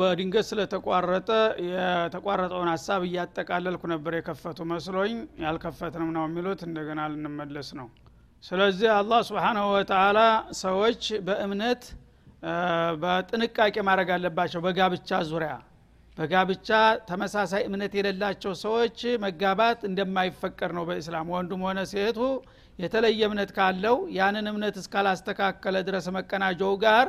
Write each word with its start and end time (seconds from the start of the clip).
በድንገት 0.00 0.46
ስለተቋረጠ 0.48 1.30
የተቋረጠውን 1.66 2.68
ሀሳብ 2.72 3.00
እያጠቃለልኩ 3.08 3.82
ነበር 3.92 4.12
የከፈቱ 4.16 4.66
መስሎኝ 4.70 5.14
ያልከፈትንም 5.44 6.10
ነው 6.16 6.24
የሚሉት። 6.28 6.60
እንደገና 6.68 7.00
ልንመለስ 7.12 7.70
ነው። 7.80 7.88
ስለዚህ 8.44 8.90
አላህ 8.98 9.20
ስብሓናሁ 9.28 9.64
ወተላ 9.74 10.18
ሰዎች 10.60 11.02
በእምነት 11.26 11.82
በጥንቃቄ 13.02 13.74
ማድረግ 13.88 14.10
አለባቸው። 14.14 14.60
በጋብቻ 14.66 15.18
ዙሪያ 15.30 15.52
በጋብቻ 16.16 16.68
ተመሳሳይ 17.08 17.62
እምነት 17.68 17.92
የሌላቸው 17.98 18.52
ሰዎች 18.62 18.96
መጋባት 19.24 19.80
እንደማይፈቀድ 19.88 20.72
ነው 20.76 20.84
በእስላም 20.88 21.28
ወንዱም 21.34 21.62
ሆነ 21.66 21.80
ሴቱ 21.92 22.18
የተለየ 22.78 23.20
እምነት 23.28 23.50
ካለው 23.56 23.96
ያንን 24.16 24.46
እምነት 24.50 24.76
እስካላስተካከለ 24.82 25.76
ድረስ 25.88 26.06
መቀናጀው 26.16 26.72
ጋር 26.84 27.06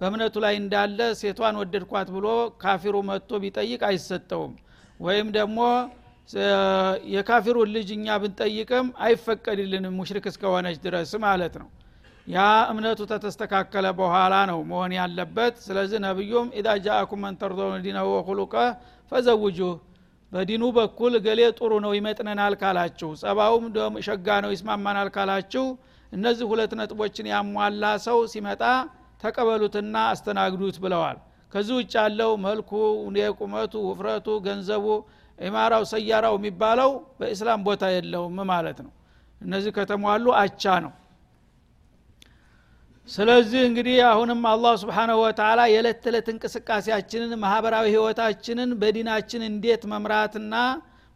በእምነቱ 0.00 0.36
ላይ 0.44 0.54
እንዳለ 0.60 0.98
ሴቷን 1.20 1.56
ወደድኳት 1.60 2.08
ብሎ 2.14 2.26
ካፊሩ 2.62 2.96
መጥቶ 3.08 3.40
ቢጠይቅ 3.42 3.80
አይሰጠውም። 3.88 4.52
ወይም 5.00 5.28
ደግሞ 5.36 5.58
የካፊሩን 7.14 7.68
ልጅ 7.74 7.88
እኛ 7.96 8.16
ብንጠይቅም 8.22 8.86
አይፈቀድልንም 9.04 9.94
ሙሽሪክ 10.00 10.26
እስከሆነች 10.30 10.76
ድረስ 10.84 11.12
ማለት 11.24 11.54
ነው። 11.60 11.68
ያ 12.26 12.38
እምነቱ 12.72 13.00
ተተስተካከለ 13.12 13.86
በኋላ 14.00 14.34
ነው 14.50 14.58
መሆን 14.70 14.92
ያለበት። 14.98 15.54
ስለዚህ 15.66 15.98
ነቢዩም 16.06 16.48
ኢዛ 16.58 16.68
ጃአኩም 16.84 17.22
መንተርዶን 17.26 17.82
ዲነሁ 17.86 18.08
ወኩሉቀ 18.16 18.54
ፈዘውጁህ 19.12 19.72
በዲኑ 20.32 20.64
በኩል 20.76 21.12
ገሌ 21.24 21.40
ጥሩ 21.58 21.72
ነው 21.84 21.92
ይመጥነናል 21.98 22.54
ካላችሁ 22.60 23.08
ጸባውም 23.22 23.64
ሸጋ 24.06 24.28
ነው 24.44 24.50
ይስማማናል 24.54 25.08
ካላችሁ 25.16 25.64
እነዚህ 26.12 26.46
ሁለት 26.52 26.72
ነጥቦችን 26.80 27.26
ያሟላ 27.32 27.84
ሰው 28.06 28.18
ሲመጣ 28.32 28.62
ተቀበሉትና 29.20 29.96
አስተናግዱት 30.12 30.76
ብለዋል። 30.84 31.18
ከዚህ 31.52 31.74
ውጭ 31.78 31.92
ያለው 32.00 32.32
መልኩ 32.44 32.70
የቁመቱ 33.20 33.74
ውፍረቱ 33.88 34.28
ገንዘቡ 34.44 34.86
ኢማራው 35.38 35.84
ሰያራው 35.92 36.34
የሚባለው 36.38 36.90
በእስላም 37.18 37.60
ቦታ 37.66 37.84
የለውም 37.94 38.38
ማለት 38.50 38.78
ነው። 38.86 38.92
እነዚህ 39.40 39.70
ከተሟሉ 39.76 40.26
አቻ 40.40 40.64
ነው። 40.84 40.92
ስለዚህ 43.08 43.60
እንግዲህ 43.68 43.96
አሁንም 44.08 44.40
አላህ 44.50 44.72
ስብሓናሁ 44.82 45.16
ወተላ 45.22 45.60
የዕለት 45.70 45.98
ተዕለት 46.04 46.26
እንቅስቃሴያችንን 46.32 47.32
ማህበራዊ 47.44 47.86
ህይወታችንን 47.94 48.70
በዲናችን 48.82 49.42
እንዴት 49.48 49.82
መምራትና 49.92 50.54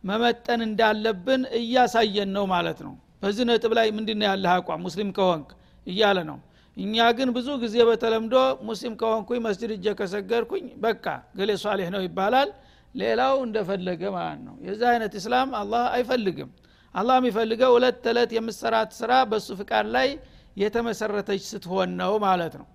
መመጠን 0.05 0.61
እንዳለብን 0.67 1.43
እያሳየን 1.61 2.31
ነው 2.37 2.45
ማለት 2.55 2.79
ነው። 2.87 2.95
በዚህ 3.23 3.45
ነጥብ 3.51 3.73
ላይ 3.79 3.89
ምንድን 3.99 4.25
ያለህ 4.29 4.53
አቋም? 4.57 4.83
ሙስሊም 4.87 5.11
ከሆንክ 5.19 5.49
እያለ 5.87 6.19
ነው 6.31 6.39
እኛ 6.77 6.97
ግን 7.17 7.29
ብዙ 7.37 7.49
ጊዜ 7.63 7.77
በተለምዶ 7.89 8.35
ሙስሊም 8.69 8.95
ከሆንኩኝ 9.01 9.41
መስጅድ 9.45 9.73
እጀ 9.77 9.87
ከሰገድኩኝ 9.99 10.65
በቃ 10.85 11.05
ገሌ 11.39 11.51
ሷሌህ 11.63 11.89
ነው 11.95 12.03
ይባላል። 12.07 12.49
ሌላው 12.95 13.37
እንደፈለገ 13.45 14.03
ማለት 14.17 14.41
ነው። 14.47 14.55
የዚህ 14.67 14.87
አይነት 14.93 15.13
እስላም 15.21 15.51
አላህ 15.61 15.85
አይፈልግም። 15.97 16.51
አላህ 16.95 17.15
የሚፈልገው 17.21 17.73
እለት 17.79 17.97
ተዕለት 18.05 18.33
የምሰራት 18.37 18.91
ስራ 18.99 19.13
በእሱ 19.31 19.49
ፍቃድ 19.61 19.87
ላይ 19.97 20.09
የተመሰረተች 20.57 21.43
ስትሆን 21.51 21.91
ነው 22.01 22.13
ማለት 22.27 22.55
ነው። 22.61 22.67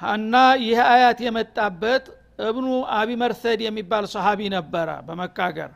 እና 0.00 0.34
ይህ 0.62 0.78
አያት 0.88 1.18
የመጣበት 1.26 2.04
እብኑ 2.46 2.66
አቢ 2.96 3.10
መርሰድ 3.22 3.60
የሚባል 3.64 4.04
ሰሃቢ 4.14 4.40
ነበረ 4.54 4.88
በመካገር 5.08 5.70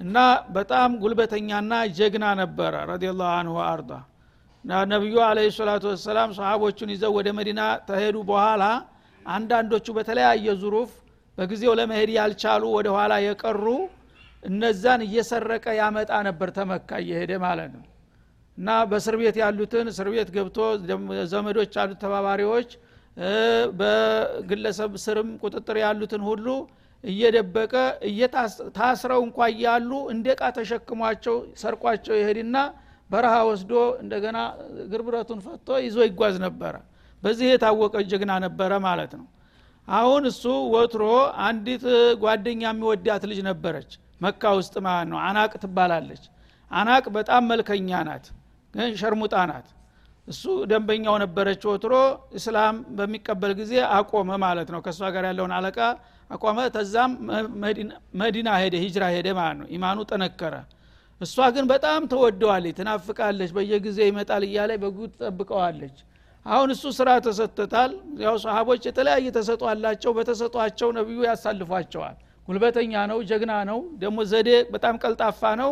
እና 0.00 0.16
በጣም 0.56 0.90
ጉልበተኛና 1.02 1.72
ጀግና 1.98 2.26
ነበረ 2.40 2.74
ረዲላሁ 2.90 3.28
አንሁ 3.38 3.54
አርዳ 3.66 3.92
ነቢዩ 4.64 5.14
አለ 5.26 5.38
ሰላቱ 5.56 5.84
ወሰላም 5.92 6.30
ሰሃቦቹን 6.36 6.90
ይዘው 6.94 7.12
ወደ 7.16 7.28
መዲና 7.38 7.60
ተሄዱ 7.88 8.16
በኋላ 8.28 8.64
አንዳንዶቹ 9.26 9.86
በተለያየ 9.96 10.54
ዙሩፍ 10.62 10.90
በጊዜው 11.38 11.72
ለመሄድ 11.78 12.10
ያልቻሉ 12.16 12.62
ወደ 12.76 12.88
ኋላ 12.96 13.12
የቀሩ 13.24 13.64
እነዛን 14.42 15.00
እየሰረቀ 15.06 15.66
ያመጣ 15.80 16.12
ነበር 16.28 16.48
ተመካ 16.56 16.90
እየሄደ 17.04 17.32
ማለት 17.44 17.70
ነው። 17.76 17.84
እና 18.58 18.68
በእስር 18.90 19.14
ቤት 19.20 19.36
ያሉትን 19.42 19.86
እስር 19.92 20.08
ቤት 20.14 20.30
ገብቶ 20.36 20.58
ዘመዶች 21.32 21.72
ያሉት 21.78 21.98
ተባባሪዎች 22.04 22.70
በግለሰብ 23.80 24.92
ስርም 25.04 25.30
ቁጥጥር 25.42 25.76
ያሉትን 25.84 26.22
ሁሉ 26.28 26.46
እየደበቀ 27.04 27.72
ታስረው 28.78 29.20
እንኳ 29.26 29.38
እያሉ 29.54 29.90
እንደ 30.14 30.26
ተሸክሟቸው 30.58 31.36
ሰርቋቸው 31.62 32.14
ይሄድና 32.20 32.56
በረሃ 33.12 33.34
ወስዶ 33.48 33.72
እንደገና 34.02 34.38
ግርብረቱን 34.92 35.40
ፈቶ 35.46 35.78
ይዞ 35.84 35.96
ይጓዝ 36.06 36.36
ነበረ። 36.44 36.74
በዚህ 37.22 37.46
የታወቀ 37.50 37.94
ጀግና 38.10 38.32
ነበረ 38.44 38.72
ማለት 38.86 39.12
ነው። 39.18 39.26
አሁን 39.88 40.22
እሱ 40.30 40.42
ወትሮ 40.74 41.04
አንዲት 41.46 41.84
ጓደኛ 42.22 42.62
የሚወዳት 42.70 43.22
ልጅ 43.30 43.40
ነበረች 43.48 43.90
መካ 44.20 44.42
ውስጥ 44.58 44.74
ማለት 44.86 45.08
ነው። 45.12 45.18
አናቅ 45.26 45.52
ትባላለች። 45.62 46.24
አናቅ 46.70 47.04
በጣም 47.16 47.42
መልከኛ 47.50 47.90
ናት 48.08 48.26
ግን 48.74 48.90
ሸርሙጣ 49.00 49.34
ናት። 49.50 49.68
እሱ 50.28 50.42
ደንበኛው 50.70 51.14
ነበረች 51.22 51.62
ወትሮ 51.70 51.94
እስላም 52.38 52.76
በሚቀበል 52.98 53.52
ጊዜ 53.60 53.72
አቆመ 53.96 54.30
ማለት 54.44 54.68
ነው። 54.74 54.80
ከእሷ 54.84 55.10
ጋር 55.14 55.24
ያለውን 55.30 55.52
አለቃ 55.56 55.78
አቆመ። 56.30 56.58
ተዛም 56.76 57.12
መዲና 58.22 58.48
ሄደ 58.62 58.74
ሂጅራ 58.84 59.04
ሄደ 59.16 59.28
ማለት 59.40 59.58
ነው። 59.60 59.68
ኢማኑ 59.76 59.98
ጠነከረ 60.10 60.54
እሷ 61.22 61.36
ግን 61.54 61.64
በጣም 61.70 62.02
ተወደዋለች 62.12 62.74
ትናፍቃለች 62.78 63.50
በየጊዜ 63.56 63.98
ይመጣል 64.08 64.42
እያለ 64.46 64.72
በጉት 64.82 65.12
ጠብቀዋለች 65.22 65.96
አሁን 66.46 66.68
እሱ 66.74 66.84
ስራ 66.96 67.08
ተሰጥቶታል። 67.24 67.90
ያው 68.24 68.36
ሰሃቦች 68.44 68.82
የተለያየ 68.88 69.26
ተሰጦ 69.36 69.62
አላቸው። 69.72 70.12
በተሰጧቸው 70.16 70.88
ነቢዩ 70.96 71.18
ያሳልፏቸዋል። 71.28 72.16
ጉልበተኛ 72.48 72.94
ነው 73.10 73.18
ጀግና 73.28 73.52
ነው። 73.70 73.78
ደግሞ 74.00 74.18
ዘዴ 74.30 74.50
በጣም 74.74 74.94
ቀልጣፋ 75.04 75.52
ነው። 75.62 75.70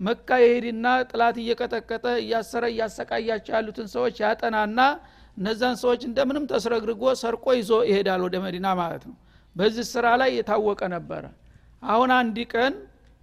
መካ 0.00 0.28
የሄድና 0.42 0.86
ጥላት 1.10 1.36
እየቀጠቀጠ 1.42 2.04
እያሰረ 2.22 2.64
እያሰቃያቸው 2.72 3.52
ያሉትን 3.56 3.88
ሰዎች 3.94 4.16
ያጠናና 4.24 4.80
እነዛን 5.36 5.76
ሰዎች 5.82 6.00
እንደምንም 6.08 6.44
ተስረግርጎ 6.52 7.02
ሰርቆ 7.20 7.46
ይዞ 7.58 7.72
ይሄዳል 7.88 8.20
ወደ 8.26 8.36
መዲና 8.44 8.68
ማለት 8.80 9.02
ነው። 9.10 9.16
በዚህ 9.56 9.86
ስራ 9.92 10.06
ላይ 10.20 10.30
የታወቀ 10.36 10.80
ነበረ። 10.94 11.24
አሁን 11.84 12.10
አንድ 12.18 12.38
ቀን 12.52 12.74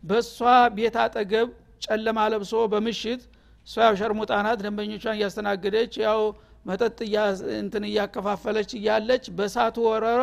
በእሷ 0.03 0.38
ቤት 0.75 0.96
አጠገብ 1.03 1.50
ጨለማ 1.81 2.19
ለብሶ 2.34 2.53
በምሽት 2.74 3.22
እሷ 3.68 3.75
ያው 3.84 3.96
ደንበኞቿን 4.62 5.16
እያስተናገደች 5.18 5.94
ያው 6.06 6.19
መጠጥ 6.66 6.97
እንትን 7.58 7.84
እያከፋፈለች 7.90 8.69
እያለች 8.80 9.25
በሳቱ 9.38 9.78
ወረረ 9.88 10.22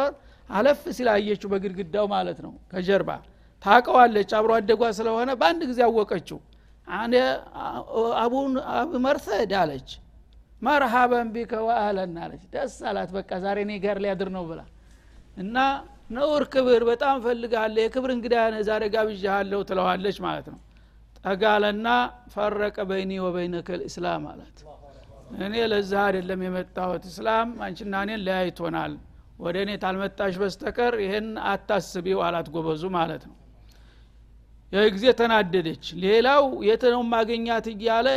አለፍ 0.51 0.81
ሲላየችው 0.97 1.49
በግድግዳው 1.53 2.07
ማለት 2.15 2.39
ነው 2.45 2.53
ከጀርባ። 2.73 3.11
ታቀዋለች 3.65 4.31
አብሮ 4.39 4.53
አደጓ 4.57 4.83
ስለሆነ 4.99 5.31
በአንድ 5.41 5.63
ጊዜ 5.71 5.81
አወቀችው። 5.87 6.39
አቡን 8.23 8.53
መርሰድ 9.05 9.53
አለች። 9.61 9.91
መርሃበን 10.63 11.29
ቢከ 11.35 11.53
ወአህለን 11.67 12.17
አለች። 12.25 12.43
ደስ 12.53 12.75
አላት። 12.91 13.11
በቃ 13.17 13.31
ዛሬ 13.45 13.59
እኔ 13.67 13.73
ጋር 13.85 13.97
ሊያድር 14.05 14.29
ነው 14.37 14.45
ብላ 14.51 14.61
እና 15.37 15.57
ነውር 16.17 16.45
ክብር 16.55 16.83
በጣም 16.91 17.17
ፈልጋለ 17.25 17.77
የክብር 17.85 18.11
እንግዳ 18.17 18.35
ዛሬ 18.69 18.83
ጋብዣሃለሁ 18.95 19.61
ትለዋለች 19.69 20.19
ማለት 20.27 20.47
ነው 20.53 20.59
ጠጋለና 21.25 21.89
ፈረቀ 22.33 22.77
በይኒ 22.89 23.13
ወበይነከ 23.25 23.69
ልእስላም 23.81 24.25
አላት። 24.31 24.59
እኔ 25.41 25.55
ለዛ 25.73 25.93
አይደለም 26.07 26.41
የመጣሁት 26.47 27.05
እስላም 27.11 27.51
አንቺና 27.67 27.95
እኔን 28.07 28.23
ለያይቶናል። 28.27 28.95
ወደ 29.39 29.57
እኔ 29.65 29.71
ታልመጣሽ 29.83 30.35
በስተቀር 30.43 30.95
ይህን 31.05 31.29
አታስቢው 31.53 32.19
አላት 32.27 32.49
ጎበዙ 32.55 32.83
ማለት 32.97 33.23
ነው። 33.29 33.37
ይህ 34.73 34.85
ጊዜ 34.95 35.07
ተናደደች። 35.19 35.87
ሌላው 36.05 36.45
የት 36.69 36.85
ነው 36.95 37.03
ማገኛት 37.11 37.67
እያለ 37.73 38.09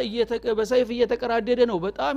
በሰይፍ 0.60 0.90
እየተቀራደደ 0.96 1.62
ነው። 1.72 1.78
በጣም 1.86 2.16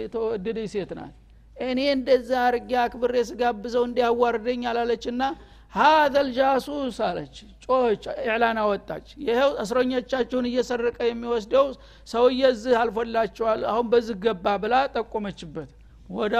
የተወደደች 0.00 0.68
ሴት 0.74 0.90
ናት። 0.98 1.14
እኔ 1.62 1.80
እንደዛ 1.94 2.30
አርጌ 2.48 2.70
አክብሬ 2.82 3.14
ስጋብዘው 3.30 3.82
እንዲያዋርደኝ 3.88 4.62
አላለችና 4.70 5.22
ሀዘል 5.72 6.28
ጃሱስ 6.36 6.96
አለች። 7.06 7.34
ጮች 7.64 8.04
ኢዕላን 8.22 8.58
አወጣች። 8.62 9.06
ይኸው 9.26 9.50
እስረኞቻችሁን 9.62 10.46
እየሰረቀ 10.50 10.98
የሚወስደው 11.08 11.66
ሰውዬ 12.08 12.42
ዝህ 12.62 12.76
አልፎላቸዋል 12.80 13.60
አሁን 13.72 13.86
በዝህ 13.92 14.16
ገባ 14.24 14.56
ብላ 14.62 14.74
ጠቆመችበት። 14.94 15.70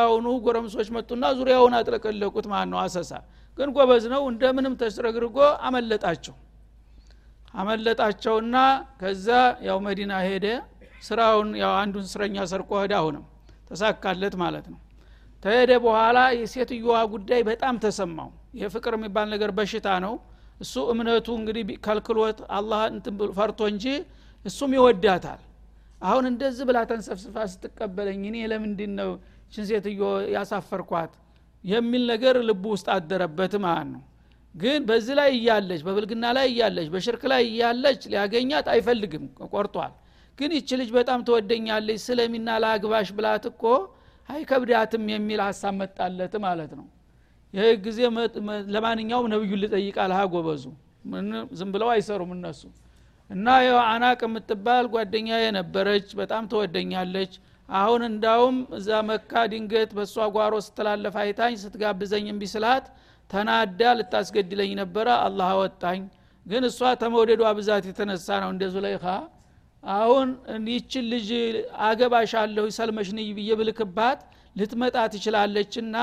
አሁኑ 0.03 0.27
ጎረምሶች 0.45 0.89
መጡና 0.97 1.25
ዙሪያውን 1.39 1.75
አጥለቀለቁት 1.79 2.47
ማን 2.53 2.69
ነው 2.73 2.79
አሰሳ። 2.85 3.13
ግን 3.59 3.69
ጎበዝ 3.77 4.05
ነው 4.13 4.23
እንደምንም 4.33 4.75
ተስረግርጎ 4.81 5.37
አመለጣቸው። 5.67 6.35
አመለጣቸውና 7.55 8.57
ከዛ 9.01 9.29
ያው 9.69 9.79
መዲና 9.87 10.13
ሄደ። 10.27 10.47
ስራውን 11.03 11.49
ያው 11.63 11.73
አንዱን 11.81 12.05
እስረኛ 12.09 12.37
ሰርቆ 12.51 12.71
ሄደ። 12.83 12.93
አሁንም 12.99 13.25
ተሳካለት 13.71 14.35
ማለት 14.43 14.67
ነው። 14.73 14.81
ተሄደ 15.43 15.73
በኋላ 15.85 16.19
የሴትዮዋ 16.39 16.97
ጉዳይ 17.13 17.41
በጣም 17.49 17.75
ተሰማው 17.85 18.31
ይህ 18.55 18.69
ፍቅር 18.75 18.93
የሚባል 18.99 19.29
ነገር 19.35 19.51
በሽታ 19.57 19.89
ነው። 20.05 20.15
እሱ 20.61 20.75
እምነቱ 20.93 21.29
እንግዲህ 21.41 21.65
ከልክሎት 21.85 22.39
አላህ 22.57 22.81
ፈርቶ 23.39 23.61
እንጂ 23.73 23.85
እሱም 24.45 24.73
ይወዳታል። 24.77 25.41
አሁን 26.03 26.25
እንደዚህ 26.31 26.65
ብላ 26.69 26.79
ተንሰፍስፋ 26.91 27.37
ስትቀበለኝ 27.53 28.21
እኔ 28.29 28.37
ለምንድን 28.53 28.93
ነው 29.01 29.11
ችን 29.53 29.65
ሴትዮ 29.71 30.03
ያሳፈርኳት 30.35 31.13
የሚል 31.65 32.03
ነገር 32.13 32.37
ልቡ 32.49 32.65
ውስጥ 32.75 32.89
አደረበት 32.95 33.55
ማለት 33.65 33.89
ነው። 33.95 34.03
ግን 34.55 34.81
በዚህ 34.89 35.15
ላይ 35.19 35.31
እያለች 35.37 35.81
በብልግና 35.87 36.27
ላይ 36.37 36.47
እያለች 36.53 36.89
በሽርክ 36.95 37.23
ላይ 37.33 37.43
እያለች 37.51 38.01
ሊያገኛት 38.13 38.69
አይፈልግም 38.75 39.25
ቆርጧል። 39.53 39.93
ግን 40.39 40.51
ይች 40.57 40.71
ልጅ 40.81 40.91
በጣም 40.97 41.21
ትወደኛለች 41.27 42.01
ስለሚና 42.07 42.51
ለአግባሽ 42.63 43.09
ብላት 43.19 43.45
እኮ 43.51 43.63
አይከብዳትም 44.29 45.05
የሚል 45.13 45.41
ሀሳብ 45.47 45.75
መጣለት 45.81 46.35
ማለት 46.47 46.73
ነው 46.79 46.87
ይህ 47.55 47.71
ጊዜ 47.85 47.99
ለማንኛውም 48.75 49.27
ነብዩን 49.33 49.61
ልጠይቃል 49.63 50.13
ሀ 50.17 50.23
ጎበዙ 50.33 50.65
ዝም 51.59 51.71
ብለው 51.75 51.89
አይሰሩም 51.95 52.31
እነሱ። 52.37 52.61
እና 53.31 53.47
ያው 53.65 53.79
አናቅ 53.91 54.21
የምትባል 54.27 54.87
ጓደኛ 54.93 55.29
የነበረች 55.41 56.09
በጣም 56.21 56.45
ትወደኛለች። 56.51 57.33
አሁን 57.69 58.03
እንዳውም 58.09 58.57
እዛ 58.79 58.89
መካ 59.09 59.43
ድንገት 59.51 59.91
በእሷ 59.97 60.27
ጓሮ 60.37 60.55
ስትላለፍ 60.67 61.17
አይታኝ 61.23 61.55
ስትጋብዘኝ 61.63 62.25
እምቢ 62.33 62.45
ስላት 62.55 62.87
ተናዳ 63.31 63.81
ልታስገድለኝ 63.99 64.71
ነበረ። 64.81 65.09
አላህ 65.27 65.51
አወጣኝ። 65.55 66.01
ግን 66.47 66.63
እሷ 66.69 66.81
ተመውደዷ 67.03 67.43
ብዛት 67.59 67.85
የተነሳ 67.91 68.29
ነው 68.43 68.51
እንደ 68.55 68.65
ዙለይኻ። 68.75 69.05
አሁን 69.85 70.29
ይችን 70.71 71.05
ልጅ 71.13 71.29
አገባሻለሁ 71.87 72.65
ሰልመሽ 72.79 73.09
ንይ 73.19 73.29
ብዬ 73.39 73.51
ብልክባት 73.61 74.21
ልትመጣ 74.57 74.97
ትችላለችና 75.13 75.97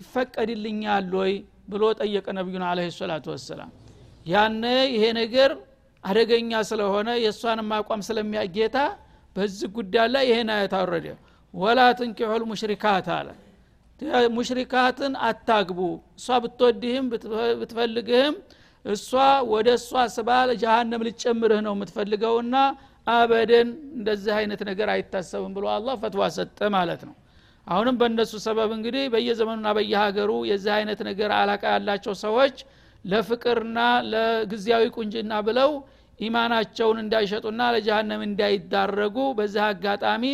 ይፈቀድልኛል 0.00 1.08
ወይ 1.20 1.32
ብሎ 1.70 1.82
ጠየቀ 2.00 2.26
ነቢዩን 2.38 2.64
አለ 2.68 2.80
ሰላቱ 2.94 3.26
ወሰላም። 3.34 3.70
ያነ 4.26 4.64
ይሄ 4.94 5.04
ነገር 5.20 5.50
አደገኛ 6.04 6.52
ስለሆነ 6.68 7.08
የእሷንም 7.24 7.70
አቋም 7.78 8.00
ስለሚያጌታ 8.08 8.76
በዚህ 9.36 9.68
ጉዳይ 9.76 10.06
ላይ 10.14 10.24
ይሄን 10.30 10.50
አየት 10.54 10.74
አወረደ። 10.78 11.06
ወላ 11.54 11.80
ትንኪሑል 11.98 12.42
ሙሽሪካት 12.50 13.08
አለ። 13.16 13.28
ሙሽሪካትን 14.36 15.14
አታግቡ። 15.28 15.80
እሷ 16.18 16.36
ብትወድህም 16.44 17.06
ብትፈልግህም 17.60 18.34
እሷ 18.84 19.10
ወደ 19.50 19.68
እሷ 19.78 20.02
ስባ 20.14 20.28
ጀሃነም 20.62 21.02
ልጨምርህ 21.06 21.60
ነው 21.66 21.74
የምትፈልገውና 21.76 22.54
አበደን 23.06 23.68
እንደዚህ 23.98 24.32
አይነት 24.38 24.60
ነገር 24.70 24.88
አይታሰብም 24.94 25.52
ብሎ 25.56 25.64
አላህ 25.74 25.94
ፈትዋ 26.02 26.24
ሰጠ 26.36 26.60
ማለት 26.76 27.02
ነው 27.08 27.14
አሁንም 27.70 27.96
በእነሱ 28.00 28.32
ሰበብ 28.44 28.70
እንግዲህ 28.76 29.04
በየዘመኑና 29.12 29.68
በየሀገሩ 29.76 30.30
የዚህ 30.48 30.72
አይነት 30.76 31.00
ነገር 31.08 31.30
አላቃ 31.36 31.62
ያላቸው 31.74 32.14
ሰዎች 32.22 32.56
ለፍቅርና 33.04 33.78
ለጊዜያዊ 34.12 34.86
ቁንጅና 34.96 35.34
ብለው 35.46 35.70
ኢማናቸውን 36.20 36.98
እንዳይሸጡና 37.02 37.60
ለጀሃነም 37.74 38.24
እንዳይዳረጉ 38.26 39.16
በዚህ 39.38 39.62
አጋጣሚ 39.68 40.24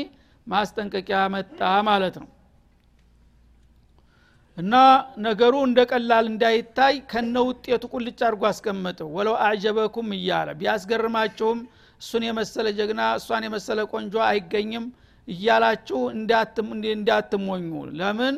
ማስጠንቀቂያ 0.46 1.20
መጣ 1.34 1.60
ማለት 1.88 2.16
ነው። 2.22 2.28
እና 4.56 4.74
ነገሩ 5.24 5.54
እንደ 5.66 5.80
ቀላል 5.90 6.26
እንዳይታይ 6.30 6.94
ከነ 7.10 7.36
ውጤቱ 7.48 7.84
ቁልጭ 7.94 8.18
አድርጎ 8.28 8.42
አስቀምጠው 8.50 9.08
ወለው 9.16 9.34
አዕጀበኩም 9.46 10.08
እያለ 10.18 10.50
ቢያስገርማችሁም 10.60 11.58
እሱን 12.00 12.22
የመሰለ 12.26 12.68
ጀግና 12.78 13.02
እሷን 13.18 13.44
የመሰለ 13.46 13.80
ቆንጆ 13.92 14.14
አይገኝም 14.28 14.86
እያላችሁ 15.28 16.00
እንዳትሞኙ። 16.94 17.70
ለምን? 18.00 18.37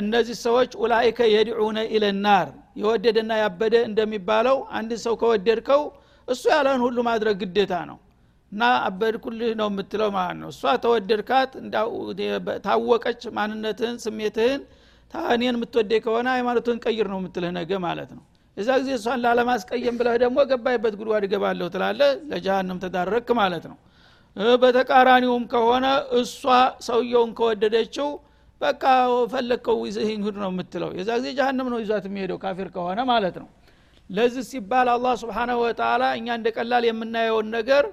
እነዚህ 0.00 0.36
ሰዎች 0.44 0.70
ኡላይከ 0.80 1.18
የድዑነ 1.34 1.78
ኢለናር 1.94 2.48
የወደደና 2.80 3.32
ያበደ 3.42 3.74
እንደሚባለው 3.88 4.56
አንድ 4.78 4.90
ሰው 5.04 5.14
ከወደድከው 5.20 5.82
እሱ 6.28 6.42
ያለህን 6.54 6.82
ሁሉ 6.86 6.98
ማድረግ 7.08 7.36
ግዴታ 7.42 7.74
ነው። 7.90 7.98
እና 8.52 8.64
አበድኩልህ 8.86 9.52
ነው 9.60 9.68
የምትለው 9.70 10.10
ማለት 10.16 10.36
ነው። 10.42 10.48
እሷ 10.52 10.62
ተወደድካት 10.84 11.52
ታወቀች 12.66 13.22
ማንነትህን 13.38 13.96
ስሜትህን 14.04 14.60
እኔን 15.32 15.56
የምትወደ 15.56 15.92
ከሆነ 16.04 16.26
ሃይማኖትን 16.36 16.78
ቀይር 16.84 17.08
ነው 17.12 17.18
የምትልህ 17.20 17.50
ነገ 17.58 17.72
ማለት 17.84 18.10
ነው። 18.16 18.22
የዛ 18.56 18.70
ጊዜ 18.80 18.90
እሷን 18.98 19.20
ላለማስቀየም 19.24 19.96
ብለህ 20.00 20.16
ደግሞ 20.22 20.38
ገባይበት 20.50 20.94
ጉድጓድ 20.98 21.24
እገባለሁ 21.28 21.66
ትላለ 21.74 22.00
ለጃሃንም 22.30 22.78
ተዳረክ 22.84 23.28
ማለት 23.40 23.64
ነው 23.70 23.76
በተቃራኒውም 24.62 25.44
ከሆነ 25.52 25.86
እሷ 26.20 26.40
ሰውየውን 26.86 27.32
ከወደደችው 27.38 28.08
በቃ 28.60 28.82
ፈለግከው 29.32 29.78
ይዘህኝ 29.88 30.20
ሁድ 30.26 30.36
ነው 30.42 30.50
የምትለው። 30.52 30.90
የዛ 30.98 31.10
ጊዜ 31.18 31.28
ጃሃንም 31.38 31.68
ነው 31.72 31.78
ይዟት 31.82 32.04
የሚሄደው 32.08 32.38
ካፊር 32.44 32.68
ከሆነ 32.76 33.00
ማለት 33.10 33.36
ነው። 33.42 33.48
ለዚህ 34.10 34.44
ሲባል 34.50 34.88
አላህ 34.94 35.12
ስብሓናሁ 35.22 35.58
ወተላ 35.64 36.04
እኛ 36.18 36.26
እንደ 36.38 36.48
ቀላል 36.56 36.84
የምናየውን 36.88 37.48
ነገር 37.56 37.84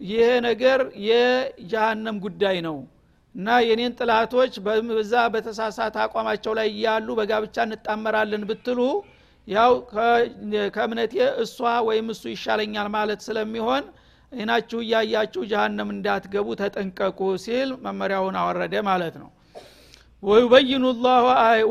ይሄ 0.00 0.24
ነገር 0.46 0.80
የጀሃነም 1.08 2.16
ጉዳይ 2.24 2.56
ነው 2.66 2.76
እና 3.34 3.48
የኔን 3.66 3.92
ጥላቶች 3.98 4.52
በዛ 4.64 5.14
በተሳሳተ 5.34 5.96
አቋማቸው 6.04 6.52
ላይ 6.58 6.68
እያሉ 6.72 7.08
በጋብቻ 7.18 7.56
እንጣመራለን 7.68 8.42
ብትሉ 8.50 8.80
ያው 9.48 9.72
ከእምነቴ 10.74 11.14
እሷ 11.44 11.56
ወይም 11.88 12.06
እሱ 12.14 12.22
ይሻለኛል 12.34 12.88
ማለት 12.96 13.22
ስለሚሆን 13.26 13.84
አይናችሁ 14.34 14.78
እያያችሁ 14.84 15.42
ጀሃነም 15.50 15.90
እንዳትገቡ 15.94 16.48
ተጠንቀቁ 16.60 17.18
ሲል 17.44 17.70
መመሪያውን 17.84 18.36
አወረደ 18.40 18.74
ማለት 18.88 19.14
ነው። 19.22 19.30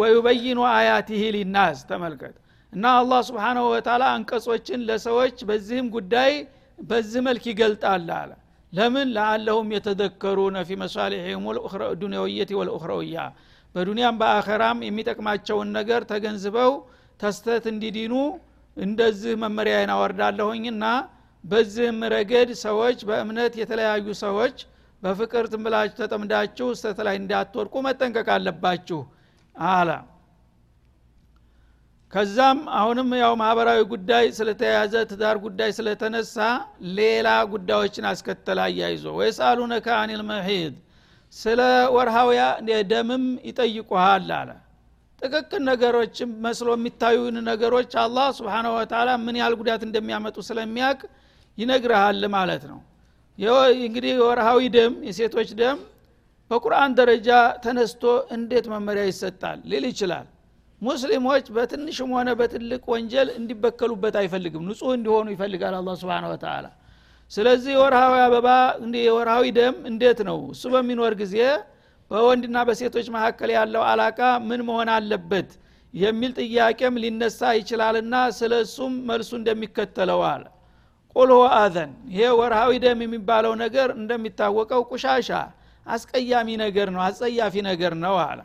ወዩበይኑ 0.01 0.59
አያቲህ 0.73 1.21
ሊናስ 1.35 1.79
ተመልከት። 1.89 2.35
እና 2.73 2.85
አላህ 2.99 3.19
ስብሓናሁ 3.29 3.63
ወተላ 3.73 4.03
አንቀጾችን 4.15 4.85
ለሰዎች 4.87 5.37
በዚህም 5.49 5.87
ጉዳይ 5.95 6.31
በዚህ 6.79 7.21
መልክ 7.27 7.43
ይገልጣል 7.51 8.07
አለ። 8.15 8.31
ለምን? 8.73 9.07
ለአለሁም 9.15 9.67
የተዘከሩነ 9.75 10.57
ፊ 10.67 10.77
መሳሊሕም 10.83 11.43
ዱንያውየት 12.01 12.51
ወልኡኽረውያ 12.59 13.17
በዱንያም 13.75 14.15
በአኸራም 14.21 14.79
የሚጠቅማቸውን 14.87 15.69
ነገር 15.77 16.01
ተገንዝበው 16.11 16.71
ተስተት 17.19 17.65
እንዲዲኑ 17.71 18.13
እንደዚህ 18.77 19.33
መመሪያዬን 19.43 19.91
አወርዳለሁኝና 19.95 20.83
በዚህም 21.43 21.99
ረገድ 22.13 22.49
ሰዎች 22.63 22.99
በእምነት 23.09 23.53
የተለያዩ 23.61 24.07
ሰዎች 24.21 24.57
በፍቅር 25.03 25.45
ትንብላችሁ 25.51 25.97
ተጠምዳችሁ 26.01 26.67
ስተት 26.79 26.99
ላይ 27.07 27.15
እንዳትወድቁ 27.21 27.75
መጠንቀቅ 27.87 28.27
አለባችሁ 28.35 28.99
አላ 29.55 29.89
ከዛም 32.13 32.59
አሁንም 32.79 33.09
ያው 33.21 33.33
ማህበራዊ 33.39 33.79
ጉዳይ 33.93 34.25
ስለተያዘ 34.37 34.95
ትዳር 35.11 35.37
ጉዳይ 35.45 35.69
ስለተነሳ 35.77 36.35
ሌላ 36.97 37.29
ጉዳዮችን 37.53 38.05
አስከተለ 38.09 38.59
አያይዞ 38.65 39.05
ወይሳሉነከ 39.19 39.87
አኒል 40.01 40.21
መሒድ 40.29 40.75
ስለ 41.33 41.61
ወርሃውያ 41.95 42.41
ደምም 42.91 43.25
ይጠይቁሃል 43.49 44.29
አለ። 44.39 44.49
ጥቅቅን 45.21 45.63
ነገሮችም 45.69 46.31
መስሎ 46.45 46.69
የሚታዩን 46.77 47.35
ነገሮች 47.49 47.91
አላህ 48.01 48.27
ስብሓነ 48.39 48.67
ወተላ 48.75 49.09
ምን 49.25 49.35
ያህል 49.41 49.55
ጉዳት 49.59 49.81
እንደሚያመጡ 49.87 50.37
ስለሚያቅ 50.49 50.99
ይነግርሃል 51.57 52.21
ማለት 52.35 52.63
ነው። 52.71 52.79
እንግዲህ 53.83 54.11
የወርሃዊ 54.15 54.59
ደም 54.75 54.93
የሴቶች 55.07 55.49
ደም 55.59 55.77
በቁርአን 56.51 56.91
ደረጃ 56.99 57.29
ተነስቶ 57.63 58.03
እንዴት 58.35 58.65
መመሪያ 58.73 59.03
ይሰጣል 59.09 59.59
ሊል 59.71 59.85
ይችላል። 59.91 60.25
ሙስሊሞች 60.81 61.45
በትንሽም 61.55 62.09
ሆነ 62.15 62.29
በትልቅ 62.39 62.81
ወንጀል 62.93 63.27
እንዲበከሉበት 63.37 64.15
አይፈልግም። 64.21 64.63
ንጹህ 64.69 64.91
እንዲሆኑ 64.97 65.27
ይፈልጋል 65.35 65.75
አላ 65.77 65.93
ስብን 66.01 66.25
ወተላ 66.31 66.65
ስለዚህ 67.31 67.71
የወርሃዊ 67.75 68.15
አበባ 68.23 68.47
የወርሃዊ 69.01 69.45
ደም 69.57 69.75
እንዴት 69.89 70.19
ነው? 70.29 70.39
እሱ 70.53 70.63
በሚኖር 70.73 71.13
ጊዜ 71.21 71.35
በወንድና 72.11 72.57
በሴቶች 72.67 73.07
መካከል 73.15 73.49
ያለው 73.57 73.83
አላቃ 73.91 74.19
ምን 74.47 74.61
መሆን 74.67 74.89
አለበት 74.95 75.49
የሚል 75.93 76.31
ጥያቄም 76.41 76.95
ሊነሳ 77.03 77.41
ይችላልና 77.59 78.15
ስለ 78.37 78.53
እሱም 78.65 78.93
መልሱ 79.09 79.31
እንደሚከተለው 79.39 80.21
አለ 80.29 80.43
ቁል 81.15 81.29
ሁወ 81.33 81.45
አዘን። 81.57 81.91
ይሄ 82.11 82.27
ወርሃዊ 82.39 82.71
ደም 82.83 82.99
የሚባለው 83.05 83.53
ነገር 83.63 83.89
እንደሚታወቀው 83.99 84.81
ቁሻሻ 84.89 85.29
አስቀያሚ 85.87 86.49
ነገር 86.63 86.87
ነው 86.95 87.01
አጸያፊ 87.07 87.55
ነገር 87.69 87.93
ነው 88.03 88.15
አለ። 88.23 88.39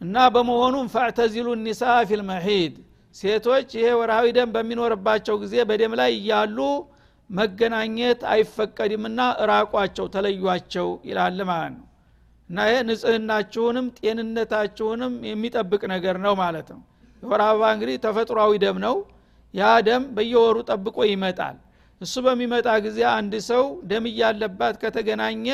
እና 0.00 0.16
በመሆኑም 0.34 0.86
ፈዕተዚሉ 0.94 1.48
ኒሳ 1.64 1.80
في 2.10 2.28
المحيض 2.28 2.74
ሴቶች 3.14 3.68
ይሄ 3.78 3.86
ወርሃዊ 4.00 4.26
ደም 4.36 4.50
በሚኖርባቸው 4.54 5.36
ጊዜ 5.42 5.54
በደም 5.70 5.94
ላይ 6.00 6.10
እያሉ 6.18 6.58
መገናኘት 7.30 8.20
አይፈቀድምና 8.32 9.20
እራቋቸው 9.42 10.06
ተለዩቸው 10.14 10.88
ይላል 11.08 11.38
ማለት 11.50 11.72
ነው። 11.76 11.86
እና 12.50 12.58
ይሄ 12.68 12.78
ንጽህናችሁንም 12.88 13.86
ጤንነታችሁንም 13.98 15.12
የሚጠብቅ 15.28 15.82
ነገር 15.94 16.16
ነው 16.24 16.34
ማለት 16.40 16.68
ነው። 16.74 16.80
የወር 17.22 17.42
አበባ 17.46 17.64
እንግዲህ 17.74 17.96
ተፈጥሯዊ 18.04 18.52
ደም 18.64 18.78
ነው 18.86 18.94
ያ 19.54 19.68
ደም 19.86 20.02
በየወሩ 20.16 20.56
ጠብቆ 20.68 20.98
ይመጣል። 21.10 21.56
እሱ 22.00 22.14
በሚመጣ 22.26 22.68
ጊዜ 22.84 22.98
አንድ 23.14 23.32
ሰው 23.48 23.64
ደም 23.90 24.04
እያለባት 24.10 24.74
ከተገናኘ 24.82 25.46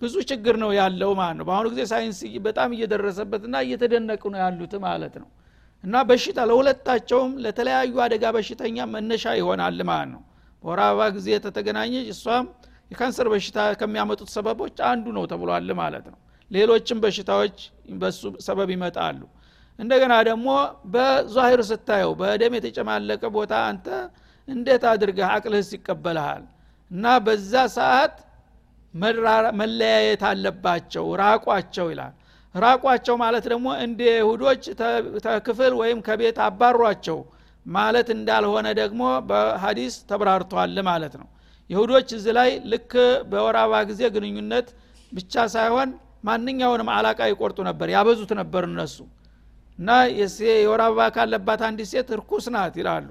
ብዙ 0.00 0.14
ችግር 0.30 0.54
ነው 0.62 0.70
ያለው 0.78 1.10
ማለት 1.18 1.36
ነው። 1.38 1.44
በአሁኑ 1.48 1.66
ጊዜ 1.72 1.82
ሳይንስ 1.90 2.18
በጣም 2.46 2.70
እየደረሰበትና 2.76 3.54
እየተደነቁ 3.66 4.22
ነው 4.34 4.40
ያሉት 4.44 4.74
ማለት 4.84 5.14
ነው። 5.22 5.28
እና 5.84 5.94
በሽታ 6.08 6.40
ለሁለታቸውም 6.50 7.32
ለተለያዩ 7.44 7.94
አደጋ 8.04 8.24
በሽተኛ 8.36 8.86
መነሻ 8.92 9.24
ይሆናል 9.40 9.78
ማለት 9.90 10.10
ነው። 10.14 10.22
በወር 10.64 10.80
አበባ 10.86 11.06
ጊዜ 11.16 11.28
የተገናኘች 11.34 12.08
እሷም 12.14 12.44
የካንሰር 12.90 13.28
በሽታ 13.32 13.58
ከሚያመጡት 13.80 14.28
ሰበቦች 14.34 14.76
አንዱ 14.90 15.06
ነው 15.16 15.24
ተብሏል 15.32 15.70
ማለት 15.80 16.06
ነው። 16.12 16.18
ሌሎችም 16.50 16.98
በሽታዎች 17.04 17.56
በሱ 18.00 18.32
ሰበብ 18.46 18.70
ይመጣሉ 18.74 19.20
እንደገና 19.78 20.14
ደግሞ 20.28 20.48
በዛሂር 20.92 21.60
ስታየው 21.70 22.12
በደም 22.20 22.54
የተጨማለቀ 22.58 23.22
ቦታ 23.36 23.52
አንተ 23.68 23.86
እንዴት 24.48 24.84
አድርገህ 24.90 25.28
አቅልህስ 25.34 25.70
ይቀበልሃል? 25.76 26.42
እና 26.90 27.04
በዛ 27.26 27.52
ሰዓት 27.76 28.14
መለያየት 29.60 30.22
አለባቸው 30.30 31.04
ራቋቸው 31.22 31.86
ይላል። 31.92 32.14
ራቋቸው 32.54 33.14
ማለት 33.22 33.44
ደግሞ 33.52 33.68
እንደ 33.84 34.00
ይሁዶች 34.14 34.62
ተክፍል 35.26 35.72
ወይም 35.80 35.98
ከቤት 36.06 36.38
አባሯቸው 36.46 37.18
ማለት 37.66 38.08
እንዳልሆነ 38.16 38.68
ደግሞ 38.80 39.00
በሀዲስ 39.28 39.94
ተብራርቷል 40.10 40.76
ማለት 40.88 41.14
ነው። 41.20 41.28
ይሁዶች 41.70 42.08
እዚህ 42.16 42.32
ላይ 42.38 42.50
ልክ 42.72 42.92
በወራባ 43.30 43.74
ጊዜ 43.90 44.02
ግንኙነት 44.14 44.68
ብቻ 45.12 45.44
ሳይሆን 45.54 45.90
ማንኛውንም 46.24 46.88
አላቃ 46.96 47.20
ይቆርጡ 47.30 47.58
ነበር 47.68 47.88
ያበዙት 47.94 48.30
ነበር 48.40 48.62
እነሱ 48.70 48.96
እና 49.82 49.90
የወር 50.58 50.80
አበባ 50.84 51.00
ካለባት 51.14 51.60
አንዲት 51.68 51.88
ሴት 51.92 52.08
እርኩስ 52.16 52.44
ናት 52.54 52.74
ይላሉ። 52.80 53.08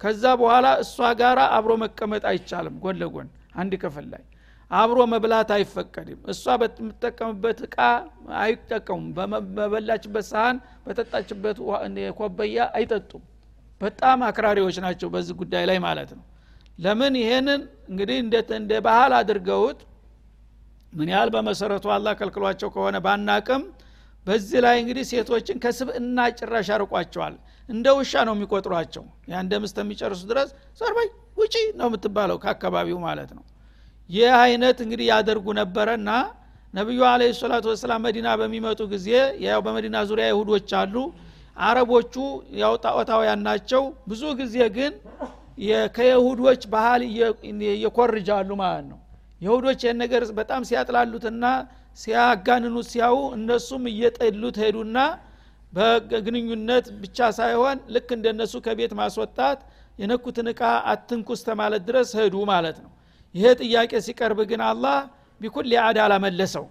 ከዛ 0.00 0.24
በኋላ 0.40 0.66
እሷ 0.82 0.96
ጋር 1.20 1.38
አብሮ 1.56 1.72
መቀመጥ 1.82 2.22
አይቻልም 2.30 2.74
ጎን 2.82 2.96
ለጎን 3.02 3.28
አንድ 3.54 3.72
ክፍል 3.82 4.06
ላይ። 4.12 4.22
አብሮ 4.70 4.98
መብላት 5.12 5.50
አይፈቀድም። 5.56 6.20
እሷ 6.32 6.44
በምትጠቀምበት 6.60 7.58
እቃ 7.66 7.76
አይጠቀሙም። 8.40 9.06
በበላችበት 9.56 10.26
ሳህን 10.30 10.56
በጠጣችበት 10.86 11.58
ኮበያ 12.18 12.66
አይጠጡም። 12.78 13.22
በጣም 13.80 14.18
አክራሪዎች 14.28 14.76
ናቸው 14.86 15.08
በዚህ 15.14 15.36
ጉዳይ 15.40 15.64
ላይ 15.70 15.78
ማለት 15.86 16.10
ነው። 16.18 16.24
ለምን 16.78 17.14
ይሄንን 17.22 17.60
እንግዲህ 17.90 18.18
እንደ 18.58 18.72
ባህል 18.86 19.12
አድርገውት 19.20 19.80
ምን 20.92 21.08
ያህል 21.12 21.30
በመሰረቱ 21.34 21.86
አላ 21.94 22.08
ከልክሏቸው 22.18 22.68
ከሆነ 22.74 22.96
ባናቅም 23.06 23.62
በዚህ 24.28 24.58
ላይ 24.64 24.76
እንግዲህ 24.82 25.04
ሴቶችን 25.10 25.58
ከስብእና 25.64 26.18
ጭራሽ 26.38 26.68
ያርቋቸዋል 26.72 27.34
እንደ 27.68 27.86
ውሻ 27.98 28.12
ነው 28.28 28.34
የሚቆጥሯቸው። 28.36 29.04
ያ 29.30 29.40
እንደ 29.44 29.52
የሚጨርሱ 29.78 30.22
ድረስ 30.30 30.48
ሰርበይ 30.80 31.08
ውጪ 31.38 31.54
ነው 31.80 31.86
የምትባለው 31.90 32.36
ከአካባቢው 32.44 32.98
ማለት 33.06 33.30
ነው። 33.38 33.44
ይህ 34.10 34.32
አይነት 34.42 34.78
እንግዲህ 34.84 35.06
ያደርጉ 35.12 35.46
ነበረና 35.60 36.10
ነቢዩ 36.74 37.00
አለ 37.10 37.22
ሰላቱ 37.38 37.66
ወሰላም 37.72 38.00
መዲና 38.06 38.28
በሚመጡ 38.40 38.80
ጊዜ 38.92 39.08
ያው 39.44 39.60
በመዲና 39.66 39.96
ዙሪያ 40.10 40.26
ይሁዶች 40.32 40.70
አሉ። 40.80 40.94
አረቦቹ 41.60 42.14
ያው 42.60 42.74
ጣዖታውያን 42.84 43.40
ናቸው። 43.46 43.82
ብዙ 44.10 44.22
ጊዜ 44.40 44.56
ግን 44.76 44.92
ከየሁዶች 45.96 46.62
ባህል 46.74 47.02
እየኮርጃሉ 47.72 48.50
ማለት 48.62 48.84
ነው። 48.92 48.98
የሁዶች 49.40 49.80
ይህን 49.84 49.98
ነገር 50.02 50.22
በጣም 50.38 50.62
ሲያጥላሉትና 50.68 51.44
ሲያጋንኑት 51.98 52.86
ሲያው 52.92 53.16
እነሱም 53.36 53.84
እየጠሉት 53.92 54.56
ሄዱና 54.62 54.98
በግንኙነት 55.72 56.86
ብቻ 57.02 57.18
ሳይሆን 57.38 57.78
ልክ 57.94 58.08
እንደነሱ 58.16 58.54
ከቤት 58.66 58.92
ማስወጣት 59.00 59.58
የነኩትን 59.98 60.48
እቃ 60.52 60.60
አትንኩስ 60.92 61.40
ተማለት 61.48 61.82
ድረስ 61.88 62.10
ሄዱ 62.18 62.36
ማለት 62.50 62.76
ነው። 62.84 62.90
ይሄ 63.34 63.46
ጥያቄ 63.62 63.92
ሲቀርብ 64.06 64.38
ግን 64.50 64.60
አላህ 64.68 64.98
ቢኩል 65.40 65.72
አዳላ 65.82 66.12
መለሰው 66.24 66.66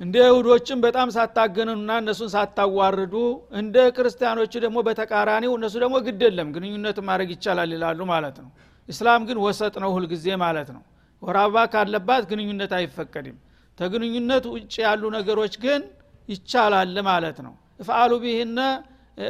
እንደ 0.00 0.16
ይሁዶችም 0.26 0.78
በጣም 0.84 1.08
ሳታገንኑና 1.14 1.92
እነሱን 2.02 2.30
ሳታዋርዱ 2.34 3.14
እንደ 3.60 3.76
ክርስቲያኖቹ 3.96 4.52
ደግሞ 4.64 4.78
በተቃራኒው 4.86 5.52
እነሱ 5.58 5.74
ደግሞ 5.82 5.96
ግድ 6.06 6.22
የለም 6.26 6.48
ግንኙነት 6.54 6.98
ማድረግ 7.08 7.30
ይቻላል 7.34 7.72
ይላሉ 7.76 8.00
ማለት 8.12 8.36
ነው። 8.44 8.50
እስላም 8.88 9.24
ግን 9.28 9.38
ወሰጥ 9.44 9.74
ነው 9.82 9.90
ሁልጊዜ 9.96 10.26
ማለት 10.44 10.68
ነው 10.76 10.82
ወራባ 11.22 11.56
ካለባት 11.72 12.24
ግንኙነት 12.30 12.72
አይፈቀድም። 12.78 13.36
ተግንኙነት 13.78 14.44
ውጭ 14.54 14.74
ያሉ 14.84 15.02
ነገሮች 15.16 15.54
ግን 15.64 15.82
ይቻላል 16.28 16.96
ማለት 17.08 17.38
ነው። 17.46 17.52
እፍአሉ 17.82 18.12
ቢህነ 18.22 18.58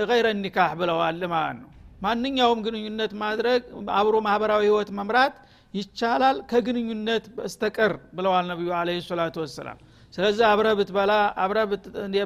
ገይረ 0.09 0.27
ኒካህ 0.41 0.73
ብለዋል 0.81 1.23
ማለት 1.35 1.59
ነው። 1.63 1.69
ማንኛውም 2.03 2.61
ግንኙነት 2.67 3.13
ማድረግ 3.23 3.63
አብሮ 3.99 4.17
ማህበራዊ 4.27 4.63
ህይወት 4.67 4.91
መምራት 4.99 5.35
ይቻላል 5.75 6.37
ከግንኙነት 6.51 7.25
በስተቀር 7.37 7.93
ብለዋል 8.17 8.45
ነቢዩ 8.51 8.71
አለ 8.79 8.91
ሰላቱ 9.09 9.37
ወሰላም። 9.45 9.79
ስለዚህ 10.15 10.45
አብረህ 10.49 10.75
ብትበላ 10.79 11.13
አብረህ 11.43 11.67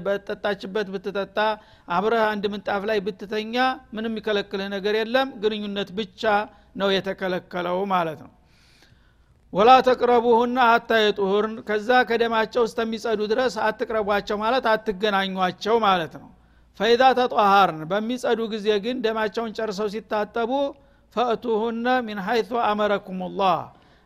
በጠጣችበት 0.06 0.86
ብትጠጣ 0.94 1.38
አብረህ 1.88 2.22
አንድ 2.30 2.44
ምንጣፍ 2.52 2.82
ላይ 2.90 2.98
ብትተኛ 3.06 3.56
ምንም 3.92 4.12
የሚከለክልህ 4.12 4.68
ነገር 4.76 4.96
የለም። 5.00 5.28
ግንኙነት 5.42 5.90
ብቻ 5.98 6.22
ነው 6.76 6.88
የተከለከለው 6.94 7.78
ማለት 7.92 8.20
ነው 8.24 8.32
ወላ 9.54 9.70
ተቅረቡሁና 9.86 10.58
አታ 10.70 10.90
ከዛ 11.68 11.88
ከደማቸው 12.08 12.62
እስተሚጸዱ 12.68 13.20
ድረስ 13.32 13.54
አትቅረቧቸው 13.66 14.36
ማለት 14.42 14.64
አትገናኟቸው 14.72 15.76
ማለት 15.84 16.14
ነው። 16.22 16.30
ፈይዛ 16.80 17.02
ተጧሃርን 17.18 17.80
በሚጸዱ 17.90 18.40
ጊዜ 18.54 18.68
ግን 18.84 18.96
ደማቸውን 19.04 19.52
ጨርሰው 19.58 19.88
ሲታጠቡ 19.94 20.50
ፈእቱሁነ 21.16 21.86
ሚን 22.06 22.18
ሀይቱ 22.26 22.52
አመረኩም 22.64 23.20
ላህ 23.36 23.60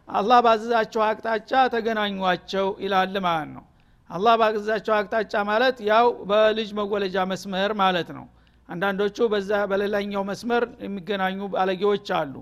አላህ 0.08 0.38
ባዘዛቸው 0.46 1.02
አቅጣጫ 1.06 1.52
ተገናኟቸው 1.74 2.68
ይላል 2.84 3.16
ማለት 3.26 3.50
ነው። 3.56 3.64
አላህ 4.10 4.34
ባዘዛቸው 4.40 4.94
አቅጣጫ 4.98 5.34
ማለት 5.48 5.76
ያው 5.90 6.06
በልጅ 6.30 6.68
መወለጃ 6.78 7.16
መስመር 7.32 7.72
ማለት 7.82 8.10
ነው። 8.18 8.26
አንዳንዶቹ 8.68 9.18
በዛ 9.32 9.50
በሌላኛው 9.70 10.22
መስመር 10.30 10.64
የሚገናኙ 10.84 11.40
ባለጌዎች 11.54 12.08
አሉ። 12.18 12.34